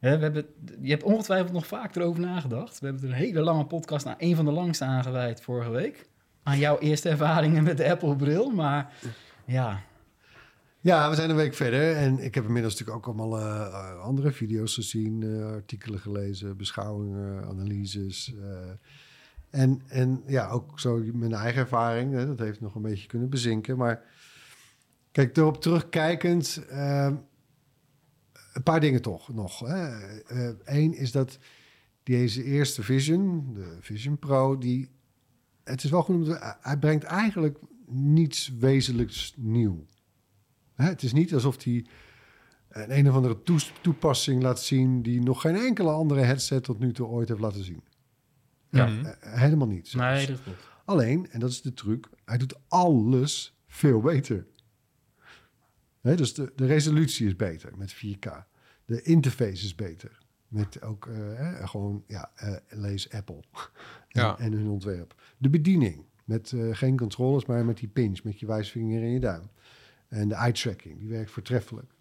[0.00, 0.46] Hè, we hebben,
[0.80, 2.78] je hebt ongetwijfeld nog vaak erover nagedacht.
[2.80, 6.08] We hebben er een hele lange podcast, naar een van de langste aangeweid vorige week.
[6.42, 8.50] Aan jouw eerste ervaringen met de Apple-bril.
[8.50, 8.92] Maar
[9.44, 9.82] ja,
[10.82, 14.32] Ja, we zijn een week verder en ik heb inmiddels natuurlijk ook allemaal eh, andere
[14.32, 18.34] video's gezien, eh, artikelen gelezen, beschouwingen, analyses.
[18.40, 18.70] eh.
[19.60, 23.30] en, en ja, ook zo mijn eigen ervaring, hè, dat heeft nog een beetje kunnen
[23.30, 23.76] bezinken.
[23.76, 24.02] Maar
[25.12, 27.12] kijk, erop terugkijkend, eh,
[28.52, 29.60] een paar dingen toch nog.
[30.64, 31.38] Eén is dat
[32.02, 34.90] deze eerste Vision, de Vision Pro, die,
[35.64, 39.86] het is wel goed hij brengt eigenlijk niets wezenlijks nieuw.
[40.82, 41.86] Het is niet alsof hij
[42.68, 43.38] een een of andere
[43.80, 47.64] toepassing laat zien die nog geen enkele andere headset tot nu toe ooit heeft laten
[47.64, 47.82] zien.
[48.70, 48.86] Ja.
[48.86, 49.04] Mhm.
[49.06, 49.88] Eh, helemaal niet.
[49.88, 50.16] zelfs.
[50.16, 50.70] nee, dat klopt.
[50.84, 54.46] Alleen, en dat is de truc, hij doet alles veel beter.
[56.02, 58.28] Dus de, de resolutie is beter met 4K.
[58.84, 60.18] De interface is beter.
[60.48, 63.40] Met ook eh, gewoon, ja, eh, lees Apple
[64.08, 64.38] en, Ja.
[64.38, 65.22] en hun ontwerp.
[65.38, 69.20] De bediening, met eh, geen controllers, maar met die pinch, met je wijsvinger en je
[69.20, 69.50] duim.
[70.12, 71.92] En de eye tracking, die werkt voortreffelijk.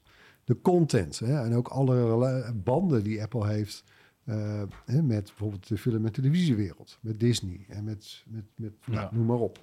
[0.43, 3.84] De content hè, en ook alle banden die Apple heeft
[4.24, 9.00] eh, hè, met bijvoorbeeld de film- en televisiewereld, met Disney en met, met, met nou,
[9.02, 9.10] Ja.
[9.12, 9.60] noem maar op.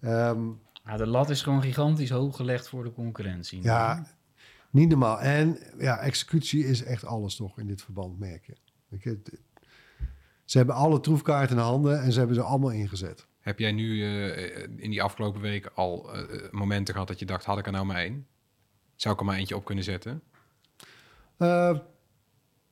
[0.00, 0.46] Ehm,
[0.84, 3.62] Ja, de lat is gewoon gigantisch hoog gelegd voor de concurrentie.
[3.62, 4.06] ja,
[4.70, 5.20] niet normaal.
[5.20, 8.56] En ja, executie is echt alles toch in dit verband, merk je.
[10.44, 13.26] Ze hebben alle troefkaarten in handen en ze hebben ze allemaal ingezet.
[13.46, 17.44] Heb jij nu eh, in die afgelopen weken al eh, momenten gehad dat je dacht,
[17.44, 18.26] had ik er nou maar één?
[18.96, 20.22] Zou ik er maar eentje op kunnen zetten?
[21.36, 21.78] Eh,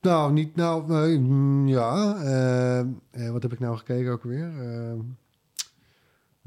[0.00, 2.16] nou, niet nou, nee, mm, ja.
[2.22, 4.44] eh, eh, wat heb ik nou gekeken ook weer?
[4.44, 5.16] Een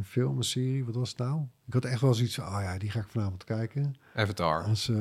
[0.03, 1.41] film, een serie, wat was het nou?
[1.67, 3.95] Ik had echt wel zoiets van, oh ja, die ga ik vanavond kijken.
[4.15, 4.63] Avatar.
[4.63, 4.95] Als, eh,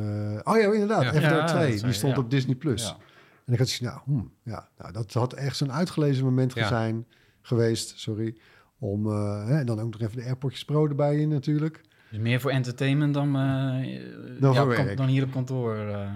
[0.45, 1.09] oh ja, inderdaad, Ja.
[1.09, 2.23] Avatar Ja, 2, dat die stond ja.
[2.23, 2.55] op Disney+.
[2.55, 2.83] Plus.
[2.83, 2.97] Ja.
[3.45, 6.67] En ik had zoiets nou, hmm, ja, nou, dat had echt zo'n uitgelezen moment Ja.
[6.69, 7.07] zijn,
[7.43, 8.37] geweest, sorry,
[8.79, 11.81] Om, eh, hè, en dan ook nog even de AirPodjes Pro erbij in natuurlijk.
[12.11, 14.01] Dus meer voor entertainment dan, eh,
[14.41, 14.97] Dan ja, voor kan- werk.
[14.97, 15.77] dan hier op kantoor.
[15.77, 16.11] eh,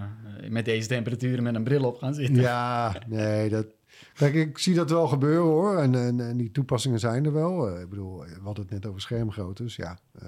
[0.49, 2.35] met deze temperaturen met een bril op gaan zitten.
[2.35, 3.65] Ja, nee, dat...
[4.13, 5.77] Kijk, ik zie dat wel gebeuren hoor.
[5.77, 7.79] En, en, en die toepassingen zijn er wel.
[7.79, 9.75] Ik bedoel, we hadden het net over schermgroottes.
[9.75, 10.27] Ja, eh,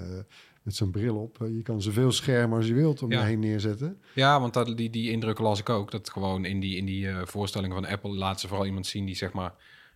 [0.64, 1.38] met zo'n bril op.
[1.52, 3.20] je kan zoveel schermen als je wilt om Ja.
[3.20, 3.98] je heen neerzetten.
[4.16, 5.92] Ja, want dat, die, die indrukken las ik ook.
[5.92, 9.06] Dat gewoon in die, in die eh, voorstellingen van Apple laten ze vooral iemand zien
[9.06, 9.54] die zeg maar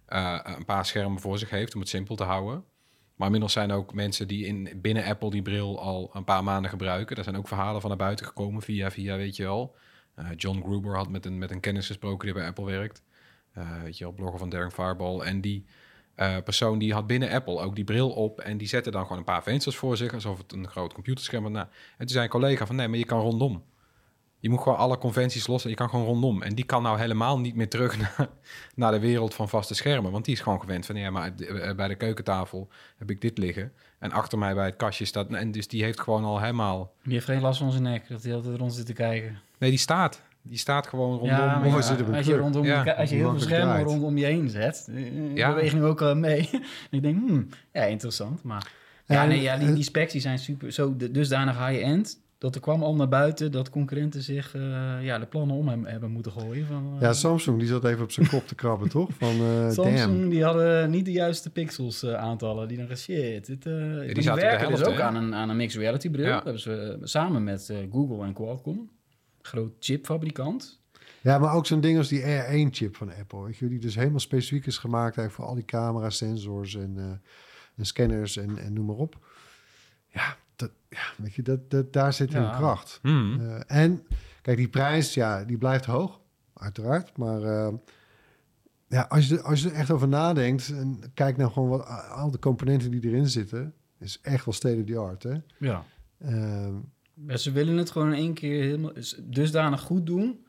[0.07, 2.63] eh, een paar schermen voor zich heeft om het simpel te houden.
[3.15, 6.69] Maar inmiddels zijn ook mensen die in, binnen Apple die bril al een paar maanden
[6.69, 7.15] gebruiken.
[7.15, 9.75] Daar zijn ook verhalen van naar buiten gekomen via, via weet je wel.
[10.15, 13.03] Eh, John Gruber had met een, met een kennis gesproken die bij Apple werkt.
[13.51, 15.19] Eh, weet je wel, blogger van Daring Fireball.
[15.19, 15.65] En die
[16.43, 18.39] persoon die had binnen Apple ook die bril op.
[18.39, 21.43] En die zette dan gewoon een paar vensters voor zich, alsof het een groot computerscherm
[21.43, 21.51] was.
[21.51, 23.63] Nou, en toen zei een collega van, nee, maar je kan rondom.
[24.39, 26.41] Je moet gewoon alle conventies los en je kan gewoon rondom.
[26.41, 28.27] En die kan nou helemaal niet meer terug naar,
[28.75, 30.11] naar de wereld van vaste schermen.
[30.11, 33.37] Want die is gewoon gewend van, ja, maar eh, bij de keukentafel heb ik dit
[33.37, 33.71] liggen.
[33.99, 35.29] En achter mij bij het kastje staat...
[35.33, 36.93] En dus die heeft gewoon al helemaal...
[37.03, 39.39] Die heeft geen last van zijn nek, dat hij altijd rond zit te kijken.
[39.57, 40.21] Nee, die staat.
[40.41, 41.27] Die staat gewoon rondom.
[41.27, 42.83] Ja, maar ja, als je, rondom, Ja.
[42.93, 43.85] als je heel veel schermen draait.
[43.85, 45.53] rondom je heen zet, eh, Ja.
[45.53, 46.49] beweging ook al mee.
[46.51, 46.61] En
[46.97, 48.43] ik denk, hmm, ja, interessant.
[48.43, 48.71] Maar
[49.05, 52.95] ja, nee, ja die, specs die zijn super, zo dusdanig high-end, dat er kwam al
[52.95, 54.61] naar buiten dat concurrenten zich eh,
[55.01, 56.65] ja, de plannen om hem hebben moeten gooien.
[56.65, 59.09] Van, eh, Ja, Samsung die zat even op zijn kop te krabben, toch?
[59.17, 60.29] Van eh Samsung damn.
[60.29, 62.67] die hadden niet de juiste pixels eh, aantallen.
[62.67, 65.03] Die dachten, shit, dit, eh maar die, zaten werken dus helft, ook hè?
[65.03, 66.25] aan een, aan een mixed reality bril.
[66.25, 66.33] Ja.
[66.33, 68.89] Dat hebben ze samen met eh, Google en Qualcomm,
[69.41, 70.81] groot chipfabrikant.
[71.21, 73.43] Ja, maar ook zo'n ding als die R1-chip van Apple.
[73.43, 76.93] Weet je, die dus helemaal specifiek is gemaakt eigenlijk voor al die camera's, sensors en,
[76.97, 77.03] eh,
[77.75, 79.17] en scanners en, en noem maar op.
[80.07, 80.37] Ja,
[80.89, 82.41] ja weet je, dat, dat, daar zit Ja.
[82.41, 82.99] hun kracht.
[83.01, 83.39] Hmm.
[83.39, 84.03] Eh, en
[84.41, 86.19] kijk, die prijs, ja, die blijft hoog,
[86.53, 87.17] uiteraard.
[87.17, 87.73] Maar eh,
[88.87, 92.31] ja, als je, als je er echt over nadenkt en kijk nou gewoon wat al
[92.31, 95.35] de componenten die erin zitten, is echt wel state of the art, hè?
[95.59, 95.83] Ja.
[96.19, 96.73] Ehm,
[97.27, 98.91] Ja, ze willen het gewoon in één keer helemaal
[99.23, 100.45] dusdanig goed doen.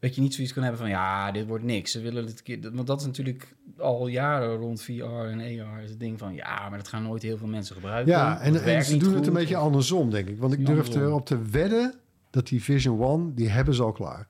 [0.00, 1.92] Dat je niet zoiets kan hebben van ja, dit wordt niks.
[1.92, 2.58] Ze willen het keer.
[2.72, 5.82] Want dat is natuurlijk al jaren rond VR en AR.
[5.82, 8.12] Is het ding van ja, maar dat gaan nooit heel veel mensen gebruiken.
[8.12, 10.38] Ja, en, ze doen het een beetje andersom, denk ik.
[10.38, 11.94] Want ik durf erop te wedden
[12.30, 14.28] dat die Vision One, die hebben ze al klaar.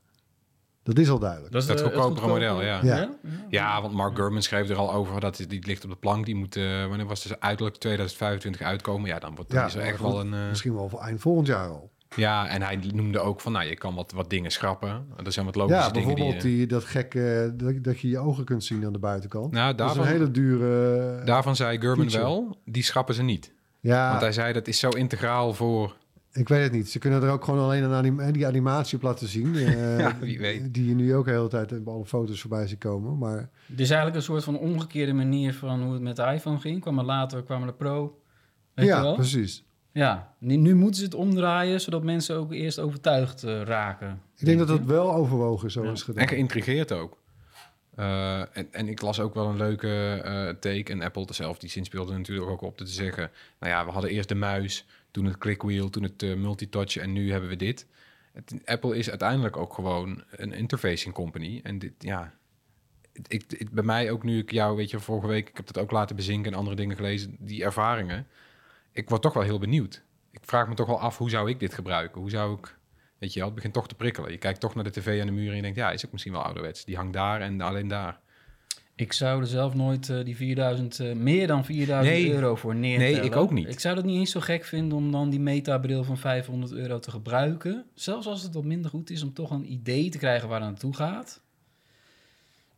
[0.82, 1.52] Dat is al duidelijk.
[1.52, 2.80] Dat is Dat de- het goedkopere model, ja.
[2.82, 3.10] Ja.
[3.48, 6.24] Ja, want Mark Gurman schreef er al over dat het- die ligt op de plank.
[6.26, 9.08] Die moet, eh, wanneer was het dus uiterlijk 2025 uitkomen?
[9.08, 10.34] Ja, dan wordt Ja, is er echt wel een...
[10.34, 11.90] eh, Misschien wel voor eind volgend jaar al.
[12.16, 15.06] Ja, en hij noemde ook van, nou, je kan wat, wat dingen schrappen.
[15.24, 16.14] Er zijn wat logische Ja, dingen die...
[16.16, 19.52] bijvoorbeeld je- die, dat gekke, dat, dat je je ogen kunt zien aan de buitenkant.
[19.52, 21.24] Nou, dat is daarvan, een hele dure...
[21.24, 23.52] daarvan zei Gurman wel, die schrappen ze niet.
[23.80, 25.96] ja, Want hij zei, dat is zo integraal voor...
[26.32, 26.90] ik weet het niet.
[26.90, 29.54] Ze kunnen er ook gewoon alleen een anim- die animatie op laten zien.
[29.56, 30.74] eh, Ja, wie weet.
[30.74, 33.18] Die je nu ook de hele tijd op alle foto's voorbij ziet komen.
[33.18, 36.58] Maar Het is eigenlijk een soort van omgekeerde manier van hoe het met de iPhone
[36.60, 36.80] ging.
[36.80, 38.20] Kwam er later, kwam er de Pro.
[38.74, 39.14] Weet je ja, wel?
[39.14, 39.64] precies.
[39.92, 44.20] Ja, nu, nu moeten ze het omdraaien, zodat mensen ook eerst overtuigd eh, raken.
[44.36, 45.90] Ik denk dat dat wel overwogen zo Ja.
[45.90, 46.22] is gedaan.
[46.22, 47.18] En geïntrigeerd ook.
[47.94, 50.92] Eh, en, en ik las ook wel een leuke eh take.
[50.92, 53.30] En Apple zelf, die zin speelde natuurlijk ook op te zeggen...
[53.58, 57.30] Nou ja, we hadden eerst de muis, toen het clickwheel, toen het multitouch en nu
[57.30, 57.86] hebben we dit.
[58.32, 61.60] Het, Apple is uiteindelijk ook gewoon een interfacing company.
[61.62, 62.32] En dit, ja...
[63.26, 65.48] Ik, ik, bij mij ook nu ik jou, weet je, vorige week...
[65.48, 67.36] Ik heb dat ook laten bezinken en andere dingen gelezen.
[67.38, 68.26] Die ervaringen.
[68.98, 70.02] Ik word toch wel heel benieuwd.
[70.30, 72.20] Ik vraag me toch wel af, hoe zou ik dit gebruiken?
[72.20, 72.78] Hoe zou ik...
[73.18, 74.30] Weet je wel, het begint toch te prikkelen.
[74.30, 76.12] Je kijkt toch naar de tv aan de muur en je denkt, ja, is ook
[76.12, 76.84] misschien wel ouderwets.
[76.84, 78.20] Die hangt daar en alleen daar.
[78.94, 82.32] Ik zou er zelf nooit eh, die 4000, eh, meer dan 4000 Nee.
[82.32, 83.12] euro voor neertellen.
[83.12, 83.68] Nee, ik ook niet.
[83.68, 86.98] Ik zou dat niet eens zo gek vinden om dan die metabril van 500 euro
[86.98, 87.86] te gebruiken.
[87.94, 90.68] Zelfs als het wat minder goed is om toch een idee te krijgen waar het
[90.68, 91.42] naartoe gaat.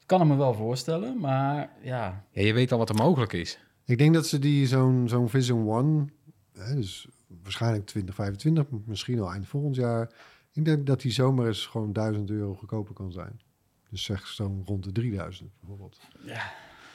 [0.00, 3.32] Ik kan het me wel voorstellen, maar ja, Ja, je weet al wat er mogelijk
[3.32, 3.58] is.
[3.84, 6.04] Ik denk dat ze die zo'n zo'n Vision One,
[6.52, 7.08] hè, dus
[7.42, 10.12] waarschijnlijk 2025, misschien al eind volgend jaar.
[10.52, 13.40] Ik denk dat die zomaar eens gewoon 1000 euro goedkoper kan zijn.
[13.90, 15.98] Dus zeg zo'n rond de 3000 bijvoorbeeld.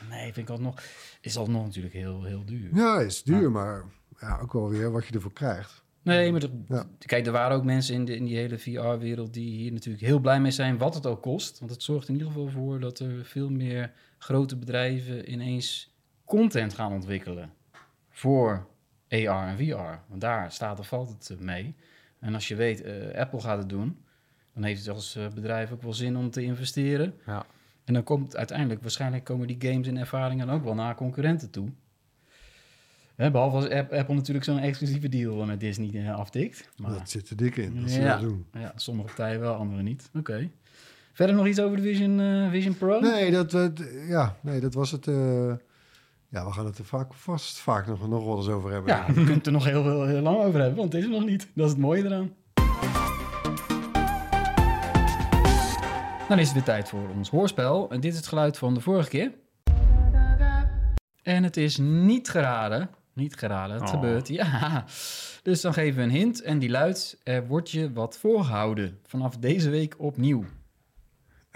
[0.10, 0.82] nee, vind ik alsnog,
[1.22, 2.76] is alsnog natuurlijk heel, heel duur.
[2.76, 3.50] Ja, is duur, Ja.
[3.50, 3.86] maar
[4.20, 5.84] ja, ook wel weer wat je ervoor krijgt.
[6.02, 6.86] Nee, maar Ja.
[7.00, 10.20] kijk, er waren ook mensen in, de, in die hele VR-wereld die hier natuurlijk heel
[10.20, 11.60] blij mee zijn, wat het ook kost.
[11.60, 15.95] Want het zorgt in ieder geval voor dat er veel meer grote bedrijven ineens
[16.26, 17.54] content gaan ontwikkelen
[18.10, 18.68] voor
[19.10, 20.00] AR en VR.
[20.08, 21.76] Want daar staat of valt het eh, mee.
[22.20, 23.98] En als je weet, eh, Apple gaat het doen,
[24.54, 27.14] dan heeft het als eh, bedrijf ook wel zin om te investeren.
[27.26, 27.46] Ja.
[27.86, 31.70] En dan komt uiteindelijk, waarschijnlijk komen die games en ervaringen ook wel naar concurrenten toe.
[33.16, 36.70] Hè, behalve als App- Apple natuurlijk zo'n exclusieve deal met Disney aftikt.
[36.78, 38.12] Maar Dat zit er dik in, dat ze Ja.
[38.12, 38.46] dat doen.
[38.54, 40.10] ja, sommige partijen wel, andere niet.
[40.14, 40.50] Oké.
[41.14, 43.00] Verder nog iets over de Vision, eh, Vision Pro?
[43.00, 43.52] Nee dat,
[44.08, 45.08] ja, nee, dat was het.
[45.08, 45.54] eh,
[46.30, 48.94] Ja, we gaan het er vaak, vast vaak nog, nog wel eens over hebben.
[48.96, 51.08] Ja, we kunnen het er nog heel, heel, heel lang over hebben, want het is
[51.10, 51.48] er nog niet.
[51.54, 52.34] Dat is het mooie eraan.
[56.28, 57.90] Dan is het weer tijd voor ons hoorspel.
[57.92, 59.32] En dit is het geluid van de vorige keer.
[61.24, 62.90] En het is niet geraden.
[63.14, 63.90] Niet geraden, het Oh.
[63.90, 64.28] gebeurt.
[64.28, 64.84] Ja.
[65.44, 67.18] Dus dan geven we een hint en die luidt...
[67.24, 69.00] Er wordt je wat voorgehouden.
[69.06, 70.46] Vanaf deze week opnieuw.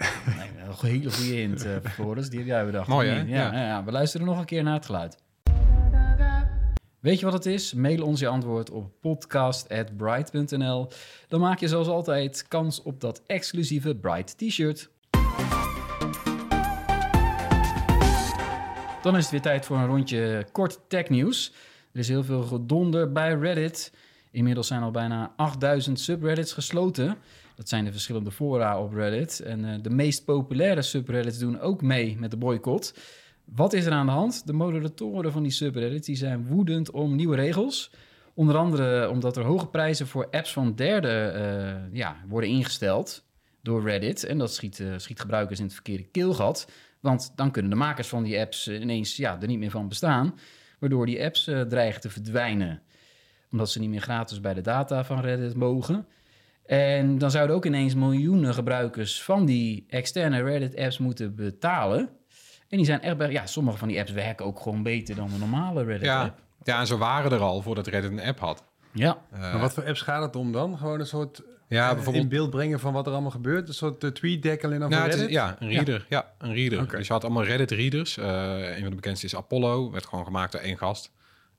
[0.36, 2.28] Nee, een hele goede hint, eh Floris.
[2.28, 2.88] Die heb jij bedacht.
[2.88, 3.20] Mooi, hè?
[3.20, 3.52] ja.
[3.52, 5.16] ja, we luisteren nog een keer naar het geluid.
[7.00, 7.74] Weet je wat het is?
[7.74, 10.88] Mail ons je antwoord op podcast.bright.nl.
[11.28, 14.90] Dan maak je zoals altijd kans op dat exclusieve Bright t-shirt.
[19.02, 21.52] Dan is het weer tijd voor een rondje kort technieuws.
[21.92, 23.92] Er is heel veel gedonder bij Reddit.
[24.30, 27.16] Inmiddels zijn al bijna 8000 subreddits gesloten.
[27.60, 29.40] Dat zijn de verschillende fora op Reddit.
[29.40, 32.94] En eh, de meest populaire subreddits doen ook mee met de boycott.
[33.44, 34.46] Wat is er aan de hand?
[34.46, 37.92] De moderatoren van die subreddits die zijn woedend om nieuwe regels.
[38.34, 43.24] Onder andere omdat er hoge prijzen voor apps van derden eh, ja, worden ingesteld
[43.62, 44.24] door Reddit.
[44.24, 46.70] En dat schiet, eh, schiet gebruikers in het verkeerde keelgat.
[47.00, 50.34] Want dan kunnen de makers van die apps ineens ja, er niet meer van bestaan.
[50.78, 52.82] Waardoor die apps dreigen te verdwijnen.
[53.50, 56.06] Omdat ze niet meer gratis bij de data van Reddit mogen.
[56.70, 61.98] En dan zouden ook ineens miljoenen gebruikers van die externe Reddit-apps moeten betalen.
[62.68, 65.28] En die zijn echt bij, ja, sommige van die apps werken ook gewoon beter dan
[65.28, 66.38] de normale Reddit-app.
[66.64, 68.64] Ja, ja, en zo waren er al voordat Reddit een app had.
[68.92, 69.18] Ja.
[69.32, 70.78] Eh, Maar wat voor apps gaat het om dan?
[70.78, 73.68] Gewoon een soort ja, eh, bijvoorbeeld in beeld brengen van wat er allemaal gebeurt?
[73.68, 75.58] Een soort uh, tweet deck alleen dan Nou, voor het is- Reddit?
[75.58, 76.06] ja, een reader.
[76.08, 76.80] Ja, een reader.
[76.82, 76.96] Oké.
[76.96, 78.16] Dus je had allemaal Reddit-readers.
[78.18, 78.26] Eh,
[78.74, 79.90] een van de bekendste is Apollo.
[79.90, 81.12] Werd gewoon gemaakt door één gast.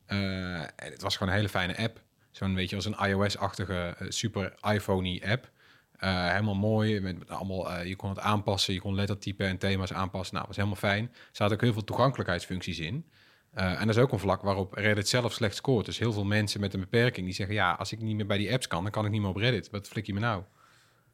[0.06, 0.17] Eh,
[0.56, 2.00] en het was gewoon een hele fijne app.
[2.32, 5.50] Zo'n beetje als een iOS-achtige eh, super iPhone app.
[5.98, 7.00] Eh, helemaal mooi.
[7.00, 8.74] Met, allemaal, eh, je kon het aanpassen.
[8.74, 10.36] Je kon lettertypen en thema's aanpassen.
[10.36, 11.04] Nou, was helemaal fijn.
[11.04, 13.06] Er zaten ook heel veel toegankelijkheidsfuncties in.
[13.52, 15.86] En dat is ook een vlak waarop Reddit zelf slecht scoort.
[15.86, 17.56] Dus heel veel mensen met een beperking die zeggen...
[17.56, 19.36] ja, als ik niet meer bij die apps kan, dan kan ik niet meer op
[19.36, 19.70] Reddit.
[19.70, 20.44] Wat flik je me nou?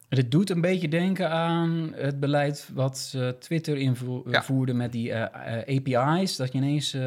[0.10, 4.74] Dit doet een beetje denken aan het beleid wat eh, Twitter invoerde Ja.
[4.78, 6.36] met die eh, eh, API's.
[6.36, 7.02] Dat je ineens eh,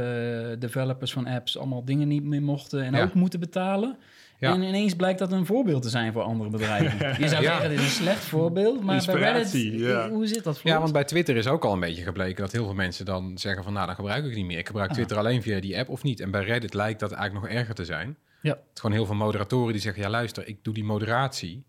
[0.58, 3.02] developers van apps allemaal dingen niet meer mochten en Ja.
[3.02, 3.96] ook moeten betalen.
[4.38, 4.54] Ja.
[4.54, 7.08] En ineens blijkt dat een voorbeeld te zijn voor andere bedrijven.
[7.22, 10.70] Je zou zeggen, dit is een slecht voorbeeld, maar bij Reddit, hoe zit dat voor
[10.70, 13.38] Ja, want bij Twitter is ook al een beetje gebleken dat heel veel mensen dan
[13.38, 14.58] zeggen van nou, dan gebruik ik het niet meer.
[14.58, 14.94] Ik gebruik Ah.
[14.94, 16.20] Twitter alleen via die app of niet.
[16.20, 18.16] En bij Reddit lijkt dat eigenlijk nog erger te zijn.
[18.42, 18.50] Ja.
[18.52, 21.64] Het is gewoon heel veel moderatoren die zeggen ja luister, ik doe die moderatie,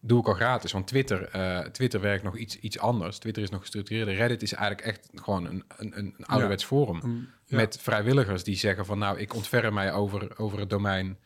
[0.00, 0.72] doe ik al gratis.
[0.72, 3.18] Want Twitter, eh, Twitter werkt nog iets, iets anders.
[3.18, 4.14] Twitter is nog gestructureerder.
[4.14, 7.28] Reddit is eigenlijk echt gewoon een, een, een ouderwets forum.
[7.46, 7.56] Ja.
[7.56, 11.18] Met vrijwilligers die zeggen van nou, ik ontferm mij over, over het domein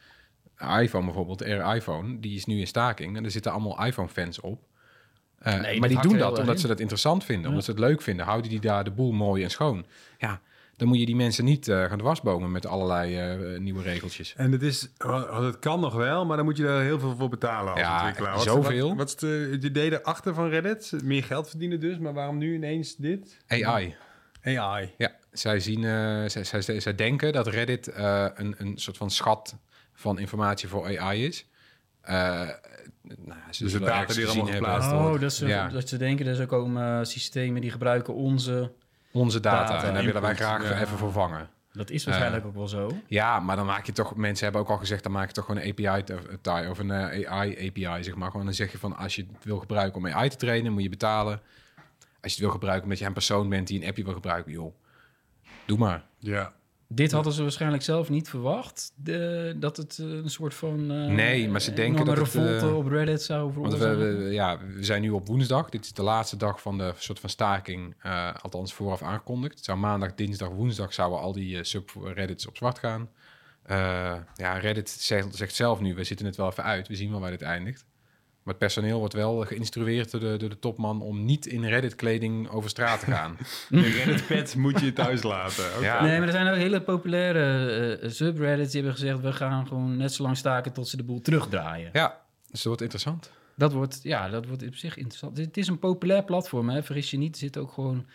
[0.81, 2.21] iPhone bijvoorbeeld, Air iPhone.
[2.21, 4.63] Die is nu in staking en er zitten allemaal iPhone-fans op.
[5.39, 6.61] Eh, Nee, maar die doen dat omdat in.
[6.61, 7.49] ze dat interessant vinden, Ja.
[7.49, 8.27] omdat ze het leuk vinden.
[8.27, 9.85] Houden die daar de boel mooi en schoon.
[10.19, 10.41] Ja,
[10.77, 14.35] dan moet je die mensen niet eh, gaan dwarsbomen met allerlei eh, nieuwe regeltjes.
[14.37, 14.89] En het is,
[15.31, 17.95] het kan nog wel, maar dan moet je er heel veel voor betalen als Ja,
[17.97, 18.33] ontwikkelaar.
[18.37, 18.89] Wat is- zoveel.
[18.89, 20.93] Wat, wat is de, het idee daarachter van Reddit?
[21.05, 23.37] Meer geld verdienen dus, maar waarom nu ineens dit?
[23.47, 23.95] AI.
[24.43, 24.95] AI.
[24.97, 29.57] Ja, zij, zien, eh, zij, zij, denken dat Reddit eh, een, een soort van schat
[29.95, 31.47] van informatie voor AI is.
[32.01, 32.13] Eh,
[33.03, 34.65] nou, ze Dus de data die er allemaal hebben.
[34.71, 35.21] geplaatst Oh, wordt.
[35.21, 35.69] dat ze, Ja.
[35.69, 38.73] dat ze denken, er komen eh, systemen die gebruiken onze...
[39.15, 39.73] Onze data.
[39.73, 40.81] Data, en daar willen wij graag ja.
[40.81, 41.49] even vervangen.
[41.73, 42.91] Dat is waarschijnlijk ook wel zo.
[43.07, 44.17] Ja, maar dan maak je toch...
[44.17, 47.31] Mensen hebben ook al gezegd, dan maak je toch gewoon een API-tie of een eh,
[47.31, 48.31] AI-API, zeg maar.
[48.31, 50.83] Gewoon dan zeg je van, als je het wil gebruiken om AI te trainen, moet
[50.83, 51.41] je betalen.
[52.21, 54.53] Als je het wil gebruiken omdat je een persoon bent die een appje wil gebruiken,
[54.53, 54.75] joh,
[55.65, 56.05] doe maar.
[56.19, 56.53] Ja.
[56.95, 58.93] Dit hadden ze waarschijnlijk zelf niet verwacht.
[58.97, 60.91] De, dat het eh, een soort van.
[60.91, 64.19] eh, Nee, maar ze denken dat het, revolte eh, op Reddit zou we, veroorzaken.
[64.25, 65.69] we- ja, we zijn nu op woensdag.
[65.69, 67.95] Dit is de laatste dag van de soort van staking,
[68.43, 69.55] althans vooraf aangekondigd.
[69.55, 73.09] Het zou maandag, dinsdag, woensdag zouden al die subreddits op zwart gaan.
[74.37, 76.89] Ja, Reddit zegt, zegt zelf nu, we zitten het wel even uit.
[76.89, 77.85] We zien wel waar dit eindigt.
[78.45, 82.49] Maar het personeel wordt wel geïnstrueerd door de, door de topman om niet in Reddit-kleding
[82.49, 83.37] over straat te gaan.
[83.69, 85.65] De Reddit-pet moet je thuis laten.
[85.81, 86.03] Ja.
[86.03, 89.21] Nee, maar er zijn ook hele populaire eh, subreddits die hebben gezegd...
[89.21, 91.91] we gaan gewoon net zo lang staken tot ze de boel terugdraaien.
[91.93, 93.31] ja, dus dat wordt interessant.
[93.57, 95.37] Dat wordt, ja, dat wordt op zich interessant.
[95.37, 96.83] Het is een populair platform, hè?
[96.83, 97.35] vergis je niet.
[97.35, 98.07] Er zitten ook gewoon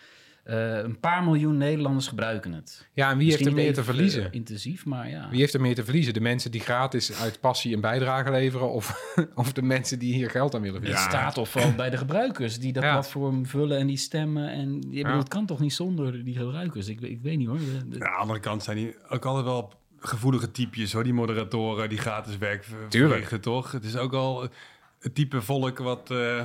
[0.44, 2.88] eh, een paar miljoen Nederlanders gebruiken het.
[2.94, 4.24] Ja, en wie heeft er meer te even, verliezen?
[4.24, 5.28] eh, intensief, maar ja.
[5.30, 6.14] Wie heeft er meer te verliezen?
[6.14, 8.70] De mensen die gratis uit passie een bijdrage leveren...
[8.72, 11.18] of, of de mensen die hier geld aan willen Het verdienen?
[11.18, 12.92] staat of valt bij de gebruikers die dat Ja.
[12.92, 14.50] platform vullen en die stemmen.
[14.50, 15.16] En Ja.
[15.18, 16.88] het kan toch niet zonder die gebruikers?
[16.88, 17.58] Ik, ik weet niet hoor.
[17.58, 21.04] De- aan de andere kant zijn die ook altijd wel gevoelige typjes, hoor.
[21.04, 23.12] Die moderatoren die gratis werk Tuurlijk.
[23.12, 23.72] verrichten, toch?
[23.72, 24.48] Het is ook al
[25.00, 26.10] het type volk wat...
[26.10, 26.44] eh,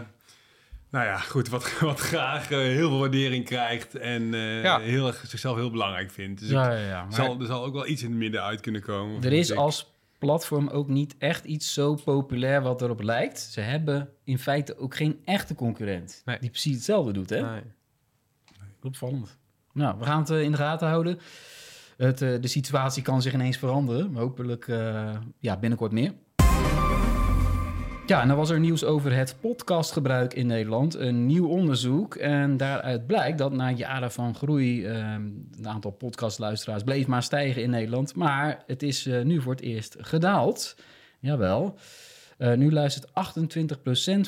[0.96, 4.80] nou ja, goed, wat, wat graag eh, heel veel waardering krijgt en eh, Ja.
[4.80, 6.40] heel erg zichzelf heel belangrijk vindt.
[6.40, 9.24] Dus Ja, zal, er zal ook wel iets in het midden uit kunnen komen.
[9.24, 9.58] er is ik.
[9.58, 13.40] als platform ook niet echt iets zo populair wat erop lijkt.
[13.40, 16.38] Ze hebben in feite ook geen echte concurrent Nee.
[16.40, 17.42] die precies hetzelfde doet, hè?
[17.52, 17.62] Nee.
[18.84, 19.38] Opvallend.
[19.74, 21.20] Nou, we gaan het eh, in de gaten houden.
[21.98, 24.12] Het, eh, de situatie kan zich ineens veranderen.
[24.12, 26.14] maar Hopelijk eh, ja, binnenkort meer.
[28.08, 30.96] Ja, en dan was er nieuws over het podcastgebruik in Nederland.
[30.96, 32.16] Een nieuw onderzoek.
[32.16, 34.86] En daaruit blijkt dat na jaren van groei...
[34.86, 35.16] eh,
[35.58, 38.16] het aantal podcastluisteraars bleef maar stijgen in Nederland.
[38.16, 40.76] Maar het is eh, nu voor het eerst gedaald.
[41.20, 41.78] Jawel.
[42.38, 43.12] Eh, nu luistert 28%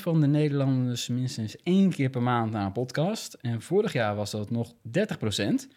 [0.02, 3.34] van de Nederlanders minstens één keer per maand naar een podcast.
[3.34, 5.68] En vorig jaar was dat nog 30%.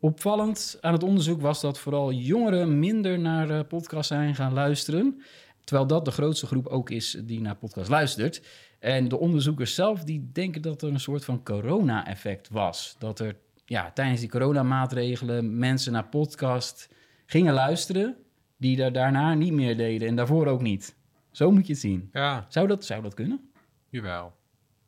[0.00, 5.22] Opvallend aan het onderzoek was dat vooral jongeren minder naar eh, podcasts zijn gaan luisteren.
[5.66, 8.42] Terwijl dat de grootste groep ook is die naar podcasts luistert.
[8.78, 12.96] En de onderzoekers zelf die denken dat er een soort van corona-effect was.
[12.98, 16.88] Dat er ja, tijdens die coronamaatregelen mensen naar podcast
[17.26, 18.16] gingen luisteren...
[18.56, 20.96] die daar daarna niet meer deden en daarvoor ook niet.
[21.30, 22.08] Zo moet je het zien.
[22.12, 23.50] Ja, Zou dat, zou dat kunnen?
[23.88, 24.34] jawel.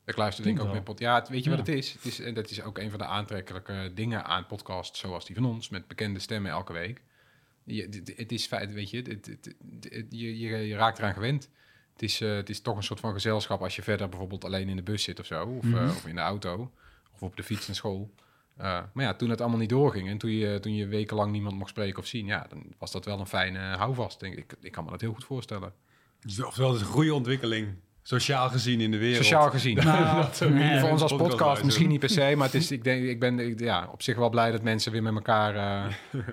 [0.05, 1.11] Ik luister denk ik ook met podcast.
[1.11, 1.93] Ja, het- weet je wat het is?
[1.93, 2.21] Het is?
[2.21, 5.69] En dat is ook een van de aantrekkelijke dingen aan podcasts zoals die van ons,
[5.69, 7.03] met bekende stemmen elke week.
[7.75, 11.51] Je, het is feit, weet je, het- het- je, je, raakt eraan gewend.
[11.93, 14.69] Het is, eh, het is toch een soort van gezelschap als je verder bijvoorbeeld alleen
[14.69, 15.89] in de bus zit of zo, of, eh, Mhm.
[15.89, 16.73] of in de auto,
[17.15, 18.11] of op de fiets naar school.
[18.61, 21.57] Uh, maar ja, toen het allemaal niet doorging en toen je, toen je wekenlang niemand
[21.57, 24.21] mocht spreken of zien, ja, dan was dat wel een fijne houvast.
[24.21, 24.55] Denk ik.
[24.61, 25.73] ik kan me dat heel goed voorstellen.
[26.21, 27.75] Dus Oftewel, het is een goede ontwikkeling,
[28.09, 29.17] sociaal gezien in de wereld.
[29.25, 29.77] Sociaal gezien.
[29.85, 33.05] Nou, nee, voor ons als podcast misschien niet per se, maar het is, ik, denk,
[33.05, 35.55] ik ben ik- ja, op zich wel blij dat mensen weer met elkaar...
[35.55, 35.95] eh,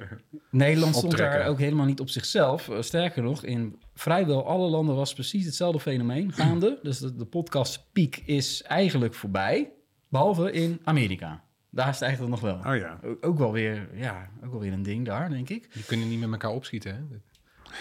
[0.51, 1.39] Nederland stond optrekken.
[1.39, 2.69] daar ook helemaal niet op zichzelf.
[2.69, 6.79] Eh, Sterker nog, in vrijwel alle landen was precies hetzelfde fenomeen gaande.
[6.83, 9.71] Dus de, de podcastpiek is eigenlijk voorbij,
[10.09, 11.43] behalve in Amerika.
[11.69, 12.73] Daar is het eigenlijk nog wel.
[12.73, 12.99] Oh ja.
[13.03, 15.73] O- Ook wel weer, ja, ook wel weer een ding daar, denk ik.
[15.73, 16.91] die kunnen niet met elkaar opschieten.
[16.95, 17.17] Hè?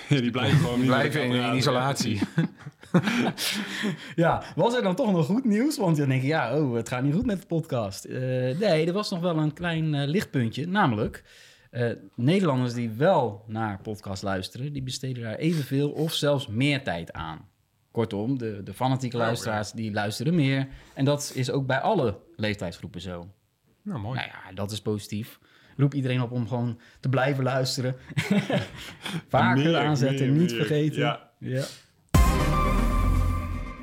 [0.09, 2.21] Ja, die blijven gewoon Die blijven in, isolatie.
[4.15, 5.77] Ja, was er dan toch nog goed nieuws?
[5.77, 8.05] Want dan denk je, ja, oh, het gaat niet goed met de podcast.
[8.05, 8.21] Eh,
[8.59, 10.67] nee, er was nog wel een klein eh, lichtpuntje.
[10.67, 11.25] Namelijk,
[11.71, 14.73] eh, Nederlanders die wel naar podcast luisteren...
[14.73, 17.49] die besteden daar evenveel of zelfs meer tijd aan.
[17.91, 20.69] Kortom, de, de fanatieke Oh, luisteraars die luisteren meer.
[20.95, 23.29] En dat is ook bij alle leeftijdsgroepen zo.
[23.83, 24.19] Nou, mooi.
[24.19, 25.39] Nou ja, dat is positief.
[25.77, 27.97] Roep iedereen op om gewoon te blijven luisteren.
[29.29, 30.66] Vaker Meer, aanzetten, meer, niet meer.
[30.66, 30.99] vergeten.
[30.99, 31.31] Ja.
[31.39, 31.64] Ja.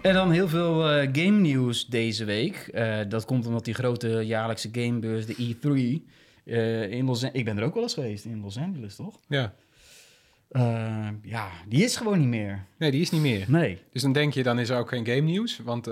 [0.01, 2.55] En dan heel veel eh, game nieuws deze week.
[2.55, 6.01] Eh, dat komt omdat die grote jaarlijkse gamebeurs, de E3,
[6.45, 9.19] eh, in Los Ik ben er ook wel eens geweest in Los Angeles, toch?
[9.27, 9.53] Ja.
[11.23, 12.65] Ja, die is gewoon niet meer.
[12.77, 13.45] Nee, die is niet meer.
[13.47, 13.77] Nee.
[13.91, 15.59] Dus dan denk je, dan is er ook geen game nieuws.
[15.63, 15.85] Want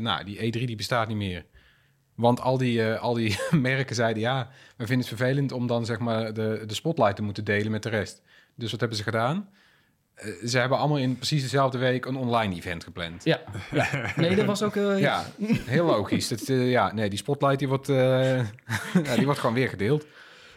[0.00, 1.44] nou, die E3 die bestaat niet meer.
[2.14, 5.84] Want al die, eh, al die merken zeiden, ja, we vinden het vervelend om dan
[5.84, 8.22] zeg maar de, de spotlight te moeten delen met de rest.
[8.54, 9.48] Dus wat hebben ze gedaan?
[10.14, 13.24] Eh, ze hebben allemaal in precies dezelfde week een online event gepland.
[13.24, 13.40] Ja.
[13.70, 14.12] ja.
[14.16, 14.76] Nee, dat was ook...
[14.76, 15.24] eh, Ja,
[15.66, 16.28] heel logisch.
[16.28, 17.86] Dat, ja, nee, die spotlight die wordt,
[19.06, 20.06] ja, die wordt gewoon weer gedeeld.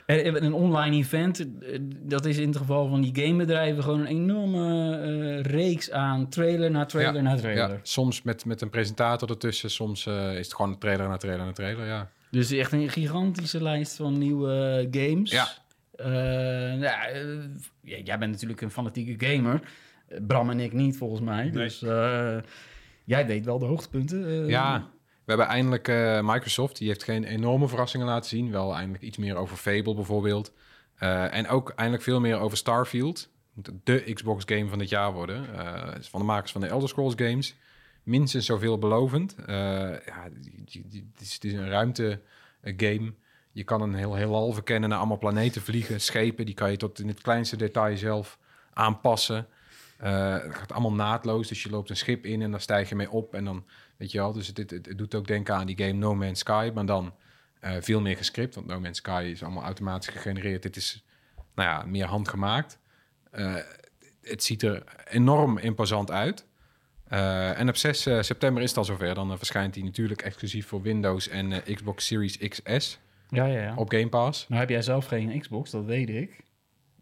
[0.05, 4.05] En Een online event, eh, dat is in het geval van die gamebedrijven gewoon een
[4.07, 7.69] enorme eh, reeks aan trailer na trailer Ja, na trailer.
[7.69, 11.45] Ja, soms met, met een presentator ertussen, soms eh, is het gewoon trailer na trailer
[11.45, 12.09] na trailer, ja.
[12.31, 15.31] Dus echt een gigantische lijst van nieuwe games.
[15.31, 15.47] Ja.
[15.95, 17.07] Eh, ja,
[17.81, 19.61] ja, jij bent natuurlijk een fanatieke gamer.
[20.27, 21.49] Bram en ik niet, volgens mij.
[21.51, 22.35] Dus eh,
[23.03, 24.25] jij weet wel de hoogtepunten.
[24.27, 24.49] eh.
[24.49, 24.87] Ja,
[25.25, 28.51] we hebben eindelijk eh, Microsoft, die heeft geen enorme verrassingen laten zien.
[28.51, 30.53] Wel eindelijk iets meer over Fable bijvoorbeeld.
[30.95, 33.29] Eh, en ook eindelijk veel meer over Starfield.
[33.53, 35.55] Moet de Xbox game van dit jaar worden.
[35.57, 37.55] Eh, van de makers van de Elder Scrolls games.
[38.03, 39.35] Minstens zoveel belovend.
[39.47, 42.21] Ja, het is, is een ruimte
[42.61, 43.13] game.
[43.51, 46.45] Je kan een heel heelal verkennen, naar allemaal planeten vliegen, schepen.
[46.45, 48.39] Die kan je tot in het kleinste detail zelf
[48.73, 49.47] aanpassen.
[50.03, 52.95] Eh, het gaat allemaal naadloos, dus je loopt een schip in en dan stijg je
[52.95, 53.33] mee op.
[53.33, 53.65] En dan,
[53.97, 56.39] weet je wel, dus het, het, het doet ook denken aan die game No Man's
[56.39, 57.13] Sky, maar dan
[57.59, 58.55] eh, veel meer gescript.
[58.55, 60.61] Want No Man's Sky is allemaal automatisch gegenereerd.
[60.61, 61.03] Dit is,
[61.55, 62.79] nou ja, meer handgemaakt.
[63.31, 63.55] Eh,
[64.21, 66.45] het ziet er enorm imposant uit.
[67.07, 69.15] En op 6 eh, september is het al zover.
[69.15, 72.99] Dan verschijnt hij natuurlijk exclusief voor Windows en Xbox Series XS
[73.29, 73.75] ja, ja, ja.
[73.75, 74.47] op Game Pass.
[74.47, 76.43] Nou heb jij zelf geen Xbox, dat weet ik.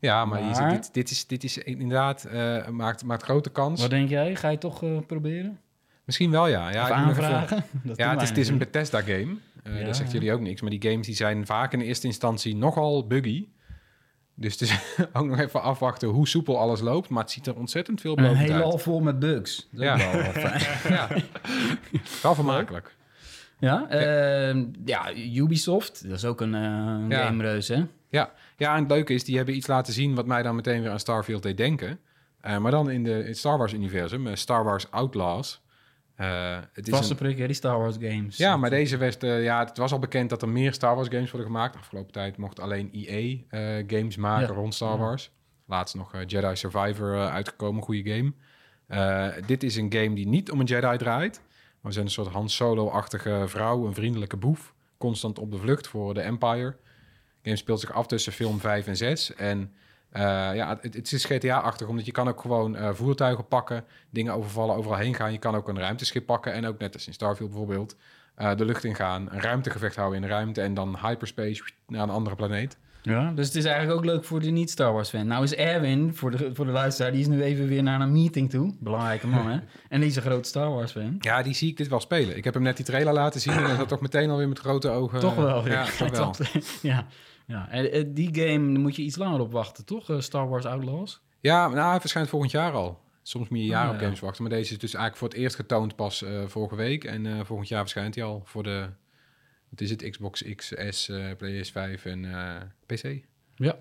[0.01, 3.81] Ja, maar, ziet, dit, dit, is, dit is inderdaad, eh, maakt, maakt grote kans.
[3.81, 4.35] Wat denk jij?
[4.35, 5.59] Ga je toch eh, proberen?
[6.05, 6.71] Misschien wel, ja.
[6.71, 7.63] ja of aanvragen?
[7.83, 8.57] Dat Ja, het is, het is een.
[8.57, 9.35] Bethesda-game.
[9.63, 10.61] Eh Ja, dat zegt jullie ook niks.
[10.61, 13.47] Maar die games die zijn vaak in eerste instantie nogal buggy.
[14.35, 14.79] Dus het is
[15.13, 17.09] ook nog even afwachten hoe soepel alles loopt.
[17.09, 18.81] Maar het ziet er ontzettend veel Een belovend hele al uit.
[18.81, 19.67] vol met bugs.
[19.71, 19.97] Dat Ja.
[19.97, 20.23] wel.
[20.97, 21.07] Ja,
[22.21, 22.95] wel vermakelijk.
[23.59, 27.25] Ja, ehm, ja, Ubisoft, dat is ook een, een Ja.
[27.25, 27.83] gamereus, hè?
[28.09, 28.31] Ja.
[28.61, 30.91] Ja, en het leuke is, die hebben iets laten zien wat mij dan meteen weer
[30.91, 31.99] aan Starfield deed denken.
[32.41, 35.61] Eh, maar dan in, de, in het Star Wars-universum, eh, Star Wars Outlaws.
[36.15, 38.37] Eh, het is Vaste een- prik, hè, die Star Wars games.
[38.37, 41.31] ja, maar deze werd, ja, het was al bekend dat er meer Star Wars games
[41.31, 41.75] worden gemaakt.
[41.75, 43.37] Afgelopen tijd mocht alleen EA
[43.87, 44.53] games maken Ja.
[44.53, 44.97] rond Star.
[44.97, 45.31] Wars.
[45.65, 48.33] Laatst nog Jedi Survivor uitgekomen, goede game.
[49.45, 51.41] Dit is een game die niet om een Jedi draait.
[51.81, 54.73] Maar we zijn een soort Han Solo-achtige vrouw, een vriendelijke boef.
[54.97, 56.75] Constant op de vlucht voor de Empire.
[57.41, 59.35] De game speelt zich af tussen film 5 en 6.
[59.35, 59.71] En
[60.09, 60.21] eh,
[60.55, 64.75] ja, het, het is GTA-achtig, omdat je kan ook gewoon eh, voertuigen pakken, dingen overvallen,
[64.75, 65.31] overal heen gaan.
[65.31, 67.95] Je kan ook een ruimteschip pakken en ook net als in Starfield bijvoorbeeld,
[68.35, 72.09] eh, de lucht ingaan, een ruimtegevecht houden in de ruimte en dan hyperspace naar een
[72.09, 72.77] andere planeet.
[73.03, 75.27] Ja, dus het is eigenlijk ook leuk voor de niet-Star Wars-fan.
[75.27, 78.11] Nou is Erwin, voor de, voor de luisteraar, die is nu even weer naar een
[78.11, 78.75] meeting toe.
[78.79, 79.59] Belangrijke man, hè?
[79.89, 81.15] En die is een grote Star Wars-fan.
[81.19, 82.37] Ja, die zie ik dit wel spelen.
[82.37, 84.59] Ik heb hem net die trailer laten zien en hij zat toch meteen alweer met
[84.59, 85.19] grote ogen.
[85.19, 85.67] toch wel.
[85.67, 86.35] Ja, toch wel.
[86.91, 87.07] ja.
[87.51, 87.69] Ja.
[87.69, 90.09] En eh, die game moet je iets langer op wachten, toch?
[90.09, 91.21] Eh, Star Wars Outlaws.
[91.39, 92.99] Ja, nou, hij verschijnt volgend jaar al.
[93.23, 94.01] Soms moet je jaar Ah, op ja.
[94.01, 94.43] games wachten.
[94.43, 97.03] Maar deze is dus eigenlijk voor het eerst getoond pas eh, vorige week.
[97.03, 98.89] En volgend jaar verschijnt hij al voor de...
[99.69, 100.09] Wat is het?
[100.09, 102.21] Xbox XS, eh PlayStation 5 en
[102.85, 103.23] PC.
[103.55, 103.75] Ja.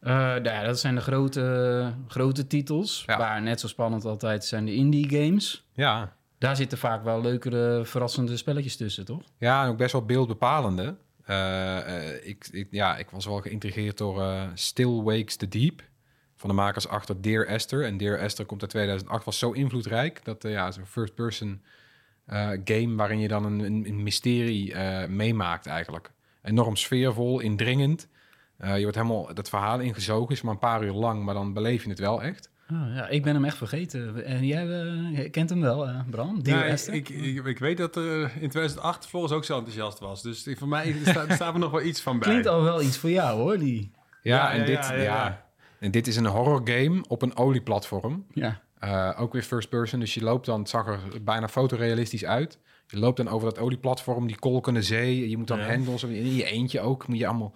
[0.00, 3.02] Nou ja, dat zijn de grote, grote titels.
[3.06, 3.18] Ja.
[3.18, 5.64] Waar net zo spannend altijd zijn de indie games.
[5.72, 9.22] Ja, Daar zitten vaak wel leukere, verrassende spelletjes tussen, toch?
[9.38, 10.96] Ja, en ook best wel beeldbepalende.
[11.24, 15.82] Eh, eh, ik, ik, ja, ik was wel geïntrigeerd door eh, Still Wakes the Deep.
[16.36, 17.84] Van de makers achter Dear Esther.
[17.84, 19.24] En Dear Esther komt uit 2008.
[19.24, 20.24] Was zo invloedrijk.
[20.24, 21.62] Dat eh, ja, een first-person
[22.64, 24.76] game waarin je dan een, een, mysterie
[25.08, 26.12] meemaakt eigenlijk.
[26.42, 28.08] Enorm sfeervol, indringend.
[28.58, 30.34] Je wordt helemaal dat verhaal ingezogen.
[30.34, 32.50] Is maar een paar uur lang, maar dan beleef je het wel echt.
[32.66, 34.24] Ah, ja, ik ben hem echt vergeten.
[34.24, 36.40] En jij eh, jij kent hem wel, eh, Bram?
[36.42, 40.22] Ja, ik, ik, weet dat er eh, in 2008 Floris ook zo enthousiast was.
[40.22, 42.28] Dus voor mij staat, staat er nog wel iets van bij.
[42.28, 43.90] Klinkt al wel iets voor jou, hoor, die...
[44.22, 45.44] Ja, Ja, en, ja, dit, ja, ja, ja, ja.
[45.78, 48.26] en dit is een horror game op een olieplatform.
[48.32, 48.60] Ja.
[48.78, 52.58] Eh, ook weer first person, dus je loopt dan, het zag er bijna fotorealistisch uit.
[52.86, 55.28] Je loopt dan over dat olieplatform, die kolkende zee.
[55.28, 55.64] Je moet dan Ja.
[55.64, 57.54] hendels, in je eentje ook, moet je allemaal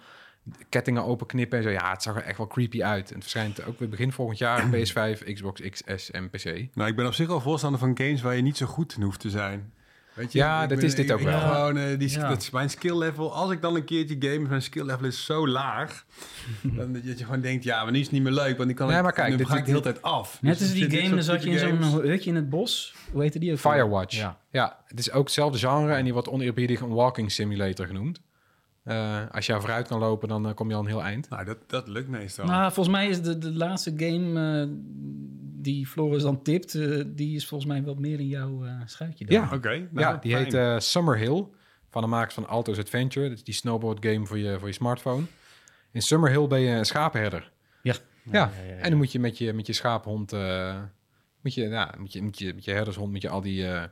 [0.69, 1.69] kettingen openknippen en zo.
[1.69, 3.07] Ja, het zag er echt wel creepy uit.
[3.07, 6.43] En het verschijnt ook weer begin volgend jaar op PS5, Xbox XS en PC.
[6.73, 9.01] Nou, ik ben op zich wel voorstander van games waar je niet zo goed in
[9.03, 9.71] hoeft te zijn.
[10.13, 11.39] Weet je, Ja, ik dat ben- is dit ik- ook ik wel.
[11.39, 12.29] Gewoon, eh, die, Ja.
[12.29, 13.33] dat is mijn skill level.
[13.33, 16.05] Als ik dan een keertje game, mijn skill level is zo laag.
[16.77, 18.55] dan dat je gewoon denkt, ja, maar nu is het niet meer leuk.
[18.55, 20.41] Want die kan Nee, ik, maar kijk, dan dit- ga ik de hele tijd af.
[20.41, 22.95] Net Dus als die game, dan zat je in zo'n hutje in het bos.
[23.11, 23.57] Hoe heette die ook?
[23.57, 24.15] Firewatch.
[24.15, 24.37] Ja.
[24.51, 24.77] Ja.
[24.87, 28.21] het is ook hetzelfde genre en die wordt oneerbiedig een walking simulator genoemd.
[28.89, 31.29] Eh, als je vooruit kan lopen, dan eh, kom je al een heel eind.
[31.29, 32.45] Nou, dat, dat lukt meestal.
[32.45, 34.67] Nou, volgens mij is de, de laatste game eh,
[35.61, 36.71] die Floris dan tipt,
[37.17, 39.25] die is volgens mij wat meer in jouw eh schuitje.
[39.25, 39.35] dan.
[39.35, 39.49] Ja.
[39.53, 40.43] Oké, nou, ja, die fijn.
[40.43, 41.45] heet eh Summerhill
[41.89, 43.29] van de makers van Alto's Adventure.
[43.29, 45.23] Dat is die snowboard game voor je, voor je smartphone.
[45.91, 47.51] In Summerhill ben je een schapenherder.
[47.81, 47.95] Ja.
[48.31, 50.81] Ja, en dan moet je met je, met je schapenhond, eh,
[51.41, 53.83] moet je, ja, met je, met je, met je herdershond, met je al die, eh,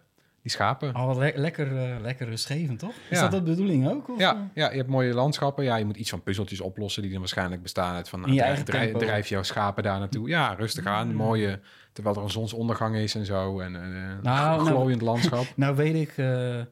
[0.47, 0.95] die schapen.
[0.95, 2.93] Oh, wat le- lekker, eh, lekker rustgevend, toch?
[3.09, 3.27] Is Ja.
[3.27, 4.09] dat de bedoeling ook?
[4.09, 4.19] Of?
[4.19, 5.63] Ja, ja, je hebt mooie landschappen.
[5.63, 8.19] Ja, je moet iets van puzzeltjes oplossen die dan waarschijnlijk bestaan uit van...
[8.21, 8.65] Nou, eigen
[8.97, 10.29] drijf, jouw schapen daar naartoe.
[10.29, 11.13] Ja, rustig aan.
[11.15, 11.59] Mooie,
[11.93, 13.59] terwijl er een zonsondergang is en zo.
[13.59, 15.45] En een Nou, nou, nou- glooiend landschap.
[15.55, 16.65] Nou weet ik eh, eh,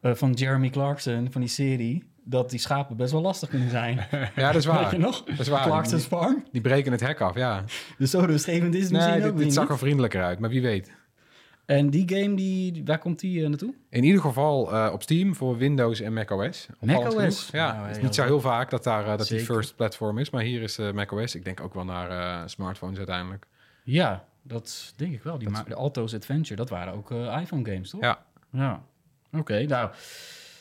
[0.00, 3.96] van Jeremy Clarkson, van die serie, dat die schapen best wel lastig kunnen zijn.
[4.36, 4.92] Ja, dat is Weet waar.
[4.92, 5.24] je nog?
[5.24, 5.62] Dat is waar.
[5.66, 6.44] Clarkson's Farm.
[6.52, 7.64] die breken het hek af, ja.
[7.98, 9.72] Dus zo rustgevend is het misschien ook dit, dit zag niet.
[9.72, 10.90] er vriendelijker uit, maar wie weet.
[11.76, 13.74] En die game, die, waar komt die eh, naartoe?
[13.88, 16.66] In ieder geval eh, op Steam voor Windows en macOS.
[16.80, 17.48] MacOS?
[17.52, 20.18] Ja, Nou, het is niet zo heel vaak dat, daar, eh, dat die first platform
[20.18, 20.30] is.
[20.30, 21.34] Maar hier is eh, macOS.
[21.34, 23.46] Ik denk ook wel naar smartphones uiteindelijk.
[23.84, 25.38] Ja, dat denk ik wel.
[25.38, 28.00] Die de Alto's Adventure, dat waren ook iPhone games, toch?
[28.00, 28.24] Ja.
[28.50, 28.82] Ja.
[29.32, 29.90] Oké, nou...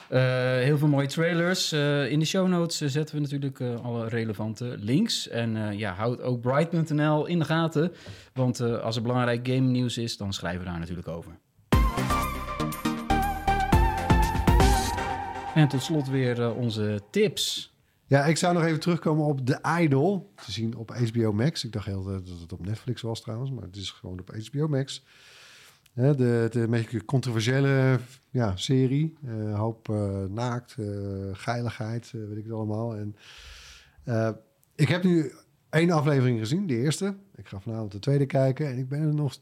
[0.10, 0.20] eh,
[0.64, 1.72] heel veel mooie trailers.
[1.72, 5.28] Eh, in de show notes eh, zetten we natuurlijk alle relevante links.
[5.28, 7.92] En ja, houd ook Bright.nl in de gaten.
[8.34, 11.38] Want als er belangrijk game nieuws is, dan schrijven we daar natuurlijk over.
[15.56, 17.74] En tot slot weer onze tips.
[18.06, 20.34] Ja, ik zou nog even terugkomen op The Idol.
[20.46, 21.64] Te zien op HBO Max.
[21.64, 24.68] Ik dacht heel dat het op Netflix was trouwens, maar het is gewoon op HBO
[24.68, 25.04] Max.
[26.00, 29.18] Hè, de, de een beetje controversiële ja, serie.
[29.26, 30.86] Eh hoop eh, naakt, eh,
[31.32, 32.96] geiligheid, eh, weet ik het allemaal.
[32.96, 33.16] En,
[34.04, 34.30] eh,
[34.76, 35.32] ik heb nu
[35.70, 37.16] één aflevering gezien, de eerste.
[37.36, 39.38] Ik ga vanavond de tweede kijken en ik ben er nog,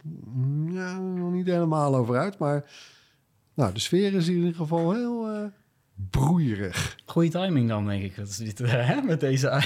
[0.69, 2.37] ja, nog niet helemaal over uit.
[2.37, 2.65] Maar
[3.53, 5.45] nou, de sfeer is in ieder geval heel eh,
[6.09, 6.97] broeierig.
[7.05, 8.15] Goeie timing dan, denk ik.
[8.15, 9.63] Dat is dit, eh, hè, met deze,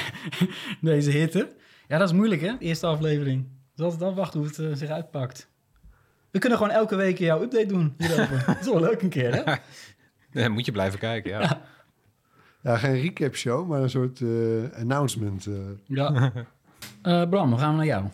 [0.81, 1.55] deze hitte.
[1.87, 2.57] Ja, dat is moeilijk, hè?
[2.59, 3.47] Eerste aflevering.
[3.75, 5.50] Dus altijd afwachten hoe het eh, zich uitpakt.
[6.31, 8.43] We kunnen gewoon elke week jouw update doen hierover.
[8.47, 9.53] dat is wel leuk een keer, hè?
[10.31, 11.61] Nee, moet je blijven kijken, ja.
[12.63, 15.45] Ja, geen recap show, maar een soort eh, announcement.
[15.45, 15.53] eh.
[15.85, 16.31] Ja.
[17.01, 18.05] Eh, Bram, dan gaan we naar jou.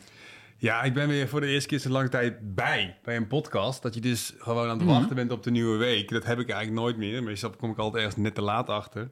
[0.58, 3.82] Ja, ik ben weer voor de eerste keer sinds lange tijd bij, bij een podcast.
[3.82, 4.98] Dat je dus gewoon aan het Mhm.
[4.98, 6.10] wachten bent op de nieuwe week.
[6.10, 7.24] Dat heb ik eigenlijk nooit meer.
[7.24, 9.10] Meestal kom ik altijd ergens net te laat achter.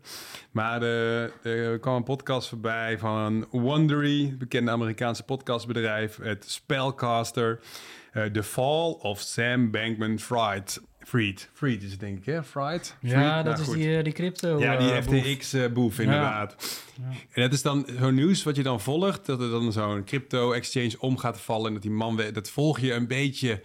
[0.52, 6.18] Maar eh, er kwam een podcast voorbij van Wondery, bekende Amerikaanse podcastbedrijf.
[6.22, 7.60] Het Spellcaster,
[8.32, 10.82] The Fall of Sam Bankman-Fried.
[11.00, 11.50] Fried.
[11.54, 12.44] Fried is het denk ik, hè?
[12.44, 12.96] Fried?
[13.02, 13.76] Ja, dat Nou, is goed.
[13.76, 14.60] die, eh, die crypto.
[14.60, 15.16] Ja, die eh, boef.
[15.24, 16.82] FTX-boef inderdaad.
[17.32, 19.26] En dat is dan zo'n nieuws wat je dan volgt.
[19.26, 21.68] Dat er dan zo'n crypto-exchange om gaat vallen.
[21.68, 22.22] En dat die man...
[22.34, 23.62] Dat volg je een beetje...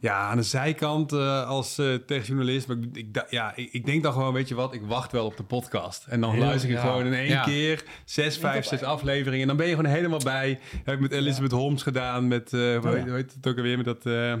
[0.00, 2.66] Ja, aan de zijkant eh, als eh techjournalist.
[2.68, 5.24] Maar ik, ik, ja, ik, ik denk dan gewoon, weet je wat, ik wacht wel
[5.26, 6.06] op de podcast.
[6.08, 6.80] En dan Heel- luister ik ja.
[6.82, 7.42] gewoon in één Ja.
[7.42, 9.40] keer zes, vijf, zes afleveringen.
[9.40, 10.58] En dan ben je gewoon helemaal bij.
[10.84, 12.28] heb ik met Elizabeth Holmes gedaan.
[12.28, 12.90] Met, eh hoe Oh, ja.
[12.90, 13.76] heet- hoe heet het ook alweer?
[13.76, 14.34] Met dat, eh,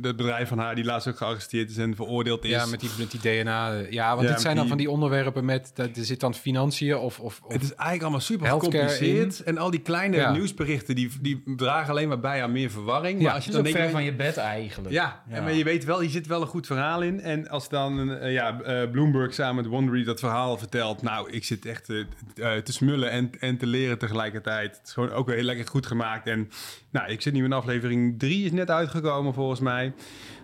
[0.00, 2.50] dat, bedrijf van haar die laatst ook gearresteerd is en veroordeeld is.
[2.50, 3.72] Ja, met die, met die DNA.
[3.90, 5.70] Ja, want Ja, dit zijn dan die- van die onderwerpen met...
[5.74, 7.20] Dat, er zit dan financiën of...
[7.20, 9.42] of, of Het is eigenlijk allemaal super gecompliceerd.
[9.42, 10.32] En al die kleine Ja.
[10.32, 13.14] nieuwsberichten, die, die dragen alleen maar bij aan meer verwarring.
[13.18, 14.72] Maar Ja, als je dan ver van je bed eigenlijk.
[14.88, 17.20] Ja, En, maar je weet wel, hier zit wel een goed verhaal in.
[17.20, 21.02] En als dan eh, ja, eh, Bloomberg samen met Wondery dat verhaal vertelt...
[21.02, 24.76] nou, ik zit echt eh, te smullen en, en te leren tegelijkertijd.
[24.76, 26.26] Het is gewoon ook weer heel lekker goed gemaakt.
[26.26, 26.50] En
[26.90, 29.92] nou, ik zit nu in aflevering drie, is net uitgekomen volgens mij.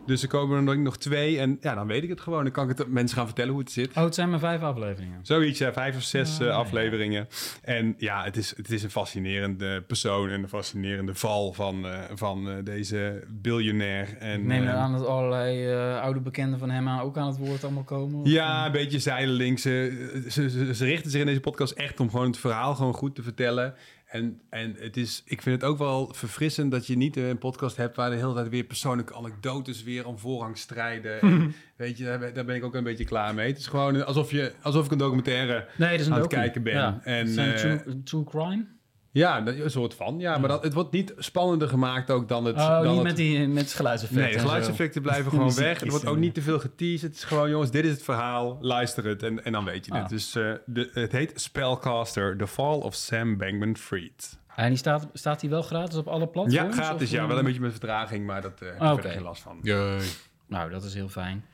[0.06, 1.38] Dus er komen er nog twee.
[1.38, 2.42] En ja, dan weet ik het gewoon.
[2.42, 3.96] Dan kan ik het mensen gaan vertellen hoe het zit.
[3.96, 5.18] Oh, het zijn maar vijf afleveringen.
[5.22, 7.28] Zoiets, ja, vijf of zes Ah, eh, afleveringen.
[7.62, 11.98] En ja, het is, het is een fascinerende persoon en een fascinerende val van, eh,
[12.14, 14.16] van eh, deze biljonair.
[14.18, 17.82] En, Ik neem aan dat allerlei oude bekenden van hem ook aan het woord allemaal
[17.84, 18.20] komen.
[18.20, 19.62] of- ja, een beetje zijdelings.
[19.62, 22.94] Ze, ze, ze, ze richten zich in deze podcast echt om gewoon het verhaal gewoon
[22.94, 23.74] goed te vertellen.
[24.10, 27.76] En, en het is, ik vind het ook wel verfrissend dat je niet een podcast
[27.76, 31.20] hebt waar de hele tijd weer persoonlijke anekdotes weer om voorrang strijden.
[31.20, 33.48] En, weet je, daar ben, daar ben ik ook een beetje klaar mee.
[33.48, 36.62] Het is gewoon alsof, je, alsof ik een documentaire Nee, is een aan het kijken
[36.62, 36.72] ben.
[36.72, 37.00] Ja.
[37.02, 38.66] En, Het eh, true, true crime?
[39.12, 40.18] Ja, dat- een soort van.
[40.18, 42.56] Ja, maar dat, het wordt niet spannender gemaakt ook dan het...
[42.56, 44.24] Oh, dan niet het- met, die, met geluidseffecten.
[44.26, 45.80] Nee, de geluidseffecten blijven gewoon weg.
[45.80, 47.02] Er wordt ook niet te veel geteased.
[47.02, 48.58] Het is gewoon, jongens, dit is het verhaal.
[48.60, 50.00] Luister het en, en dan weet je Ah.
[50.00, 50.08] het.
[50.08, 54.38] Dus eh, de, het heet Spellcaster, The Fall of Sam Bankman-Fried.
[54.56, 56.74] En die staat, staat die wel gratis op alle platforms?
[56.76, 57.08] Ja, gratis.
[57.08, 57.28] of, Ja, eh?
[57.28, 59.58] wel een beetje met vertraging, maar dat eh heb ik Ah, verder geen last van.
[59.62, 59.98] Jee.
[60.46, 61.44] Nou, dat is heel fijn.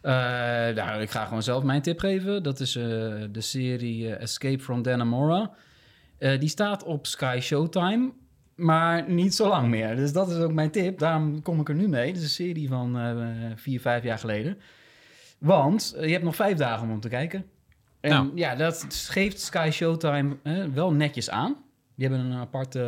[0.00, 0.12] Eh,
[0.84, 2.42] nou, ik ga gewoon zelf mijn tip geven.
[2.42, 2.84] Dat is eh,
[3.30, 5.50] de serie Escape from Dannemora.
[6.18, 8.10] Eh, die staat op Sky Showtime,
[8.54, 9.96] maar niet zo lang meer.
[9.96, 10.98] Dus dat is ook mijn tip.
[10.98, 12.06] Daarom kom ik er nu mee.
[12.06, 14.58] Het is een serie van eh, vier, vijf jaar geleden.
[15.38, 17.44] Want eh, je hebt nog vijf dagen om hem te kijken.
[18.00, 18.30] En Nou.
[18.34, 21.56] ja, dat geeft Sky Showtime eh, wel netjes aan.
[21.94, 22.82] Die hebben een apart eh,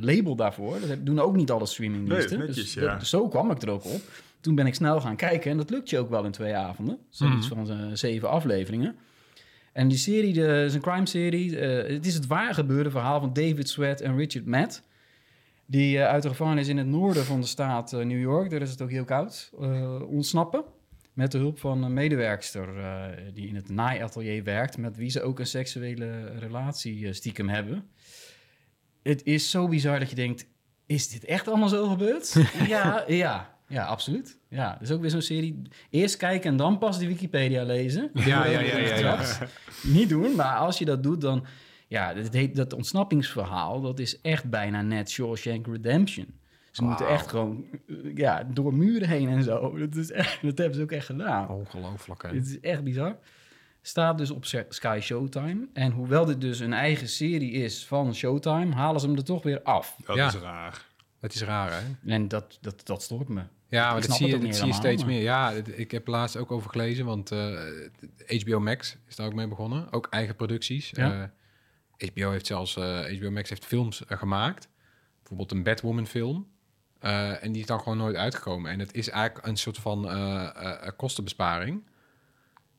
[0.00, 0.76] label daarvoor.
[0.88, 2.38] Dat doen ook niet alle streamingdiensten.
[2.38, 2.96] Nee, netjes, dus ja.
[2.96, 4.00] dat- zo kwam ik er ook op.
[4.40, 6.98] Toen ben ik snel gaan kijken en dat lukt je ook wel in twee avonden.
[7.08, 8.96] Zoiets van eh, zeven afleveringen.
[9.78, 11.58] En die serie de, is een crime-serie.
[11.58, 14.82] eh, het is het waar gebeurde verhaal van David Sweat en Richard Matt.
[15.66, 18.60] Die eh, uit de gevangenis in het noorden van de staat eh, New York, daar
[18.60, 19.50] is het ook heel koud,
[20.08, 20.64] ontsnappen.
[21.12, 22.68] Met de hulp van een medewerkster
[23.34, 27.88] die in het naaiatelier werkt, met wie ze ook een seksuele relatie stiekem hebben.
[29.02, 30.46] Het is zo bizar dat je denkt,
[30.86, 32.34] is dit echt allemaal zo gebeurd?
[32.66, 34.37] ja, ja, ja, absoluut.
[34.48, 35.62] Ja, dat is ook weer zo'n serie.
[35.90, 38.10] Eerst kijken en dan pas de Wikipedia lezen.
[38.14, 39.20] Ja, ja, ja, ja, ja.
[39.82, 41.46] Niet doen, maar als je dat doet, dan...
[41.88, 46.26] Ja, dat, heet, dat ontsnappingsverhaal, dat is echt bijna net Shawshank Redemption.
[46.70, 49.78] Ze moeten echt gewoon eh, ja, door muren heen en zo.
[49.78, 51.48] Dat, is echt, dat hebben ze ook echt gedaan.
[51.48, 52.28] Ongelooflijk, hè?
[52.28, 53.16] Het is echt bizar.
[53.82, 55.68] Staat dus op Sky Showtime.
[55.72, 59.42] En hoewel dit dus een eigen serie is van Showtime, halen ze hem er toch
[59.42, 59.96] weer af.
[60.06, 60.26] Dat Ja.
[60.26, 60.86] is raar.
[61.20, 62.12] Het is raar, hè?
[62.12, 63.42] En dat, dat, dat stoort me.
[63.70, 65.22] Ja, maar dat zie je, dat zie je steeds maar- meer.
[65.22, 67.60] Ja, ik heb laatst ook over gelezen, want eh,
[68.42, 69.92] HBO Max is daar ook mee begonnen.
[69.92, 70.90] Ook eigen producties.
[70.90, 71.30] Ja.
[71.96, 74.68] Eh, HBO heeft zelfs, eh, HBO Max heeft films eh, gemaakt.
[75.18, 76.46] Bijvoorbeeld een Batwoman film.
[77.00, 78.70] Eh, en die is dan gewoon nooit uitgekomen.
[78.70, 81.82] En het is eigenlijk een soort van eh, eh, eh, kostenbesparing.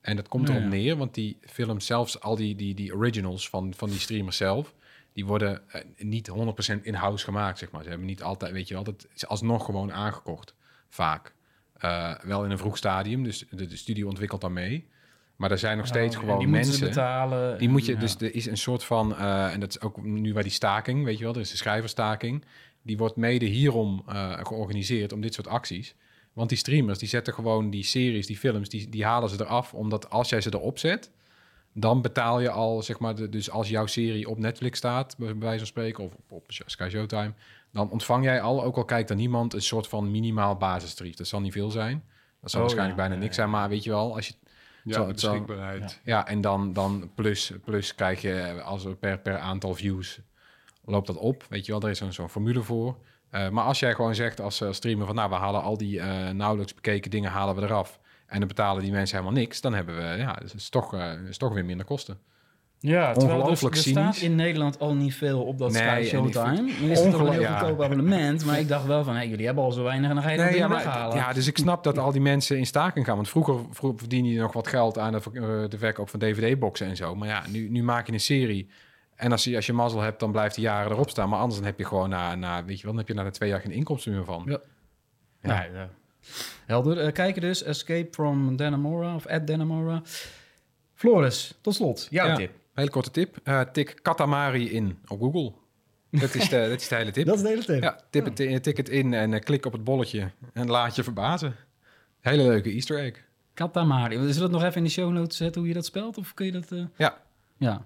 [0.02, 0.68] En dat komt erop ja.
[0.68, 4.74] neer, want die films, zelfs al die, die, die originals van, van die streamers zelf,
[5.14, 6.32] die worden eh, niet
[6.78, 7.84] 100% in-house gemaakt, zeg maar.
[7.84, 10.54] Ze hebben niet altijd, weet je wel, dat is alsnog gewoon aangekocht,
[10.90, 11.34] vaak.
[11.74, 14.88] Eh, wel in een vroeg stadium, dus de, de studio ontwikkelt dan mee.
[15.36, 16.88] Maar er zijn nog steeds Oh, gewoon die mensen...
[16.88, 17.58] betalen.
[17.58, 18.00] Die moet je, Ja.
[18.00, 21.04] dus er is een soort van, eh, en dat is ook nu bij die staking,
[21.06, 22.46] weet je wel, er is de schrijverstaking.
[22.82, 25.96] Die wordt mede hierom eh, georganiseerd, om dit soort acties.
[26.34, 29.74] Want die streamers, die zetten gewoon die series, die films, die, die halen ze eraf.
[29.74, 31.12] Omdat als jij ze erop zet,
[31.74, 35.28] dan betaal je al, zeg maar, de, dus als jouw serie op Netflix staat, bij
[35.28, 37.34] bij wijze van spreken, of op, op Sky Showtime,
[37.72, 41.16] dan ontvang jij al, ook al kijkt er niemand, een soort van minimaal basistarief.
[41.16, 42.04] Dat zal niet veel zijn.
[42.42, 43.08] Dat zal Oh, waarschijnlijk ja.
[43.08, 44.34] bijna niks zijn, maar weet je wel, als je
[44.84, 46.00] Ja, Zo, zal- beschikbaarheid.
[46.04, 50.20] Ja, en dan, dan plus, plus krijg je als er per, per aantal views
[50.86, 51.46] loopt dat op.
[51.50, 52.98] Weet je wel, er is zo'n zo'n formule voor.
[53.30, 56.00] Eh, maar als jij gewoon zegt als eh, streamer van nou, we halen al die
[56.00, 58.00] eh, nauwelijks bekeken dingen halen we eraf.
[58.26, 59.62] En dan betalen die mensen helemaal niks.
[59.62, 60.94] Dan hebben we, ja, dus het is toch,
[61.30, 62.20] is toch weer minder kosten.
[62.82, 66.04] Ja, terwijl er, Ongelooflijk er staat in Nederland al niet veel op dat Nee, Sky
[66.16, 66.62] Showtime.
[66.82, 67.58] Nu is het toch een heel ja.
[67.58, 68.46] goedkoop abonnement.
[68.46, 70.38] Maar ik dacht wel van, hé, jullie hebben al zo weinig en dan ga je
[70.38, 71.18] dat Nee, ding ja, maar- weghalen.
[71.18, 73.16] ja, dus ik snap dat al die mensen in staking gaan.
[73.16, 76.88] Want vroeger, vroeger verdiende je nog wat geld aan de, eh, de verkoop van DVD-boxen
[76.88, 77.16] en zo.
[77.16, 78.70] Maar ja, nu, nu maak je een serie.
[79.16, 81.30] En als je, als je mazzel hebt, dan blijft die jaren erop staan.
[81.30, 83.24] Maar anders dan heb je gewoon na, na weet je wel, dan heb je na
[83.24, 84.44] de twee jaar geen inkomsten meer van.
[84.46, 84.60] Ja.
[85.42, 85.90] Nee, ja.
[86.66, 86.98] Helder.
[87.00, 90.02] Eh, kijken dus, Escape from Dannemora of at Dannemora.
[90.94, 92.36] Floris, tot slot, jouw Ja.
[92.36, 92.52] tip.
[92.80, 93.38] Hele korte tip.
[93.44, 95.54] Eh, tik Katamari in op Google.
[96.12, 97.26] Dat is de, dat is de hele tip.
[97.26, 97.84] Dat is de hele tip.
[97.84, 100.96] Ja, tip het, in- tik het in en eh, klik op het bolletje en laat
[100.96, 101.56] je verbazen.
[102.20, 103.24] Hele leuke easter egg.
[103.54, 104.16] Katamari.
[104.16, 106.18] Zullen we dat nog even in de show notes zetten hoe je dat spelt?
[106.18, 106.72] Of kun je dat...
[106.72, 107.18] eh, Ja,
[107.58, 107.86] Ja,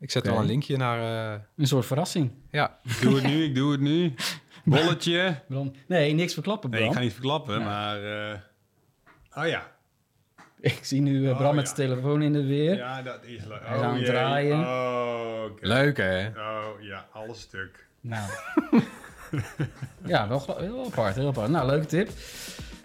[0.00, 1.32] ik zet wel een linkje naar...
[1.34, 2.30] eh, een soort verrassing.
[2.50, 4.14] ja, Ik doe het nu, ik doe het nu.
[4.64, 5.40] Bolletje.
[5.48, 5.72] Bram.
[5.86, 6.80] Nee, niks verklappen, Bram.
[6.82, 7.64] Nee, ik ga niet verklappen, Ja.
[7.64, 8.30] maar...
[8.32, 8.38] eh,
[9.34, 9.71] oh ja.
[10.72, 11.74] Ik zie nu eh, Bram Oh, met ja.
[11.74, 12.76] zijn telefoon in de weer.
[12.76, 13.60] Ja, dat is leuk.
[13.62, 14.10] Hij is aan het jee.
[14.10, 14.58] draaien.
[14.58, 15.66] Oh, oké.
[15.66, 16.26] leuk hè?
[16.26, 17.86] Oh ja, alles stuk.
[18.00, 18.30] Nou.
[20.04, 21.48] ja, wel, heel apart, heel apart.
[21.50, 22.10] Nou, leuke tip.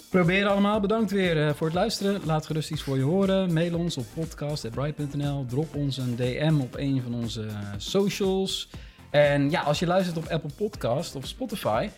[0.09, 0.79] Probeer allemaal.
[0.79, 2.21] Bedankt weer eh, voor het luisteren.
[2.25, 3.53] Laat gerust iets voor je horen.
[3.53, 5.45] Mail ons op podcast.bright.nl.
[5.45, 8.69] Drop ons een DM op een van onze eh, socials.
[9.09, 11.89] En ja, als je luistert op Apple Podcast of Spotify,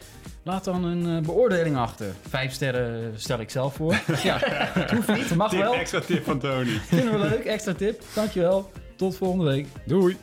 [0.50, 2.06] laat dan een eh, beoordeling achter.
[2.30, 3.93] Vijf sterren stel ik zelf voor.
[4.24, 5.74] ja, het hoeft niet, mag Tip, wel.
[5.74, 6.80] extra tip van Tony.
[6.88, 8.02] Vinden we leuk, extra tip.
[8.14, 8.72] Dankjewel.
[8.95, 9.68] Tot volgende week.
[9.86, 10.18] Doei!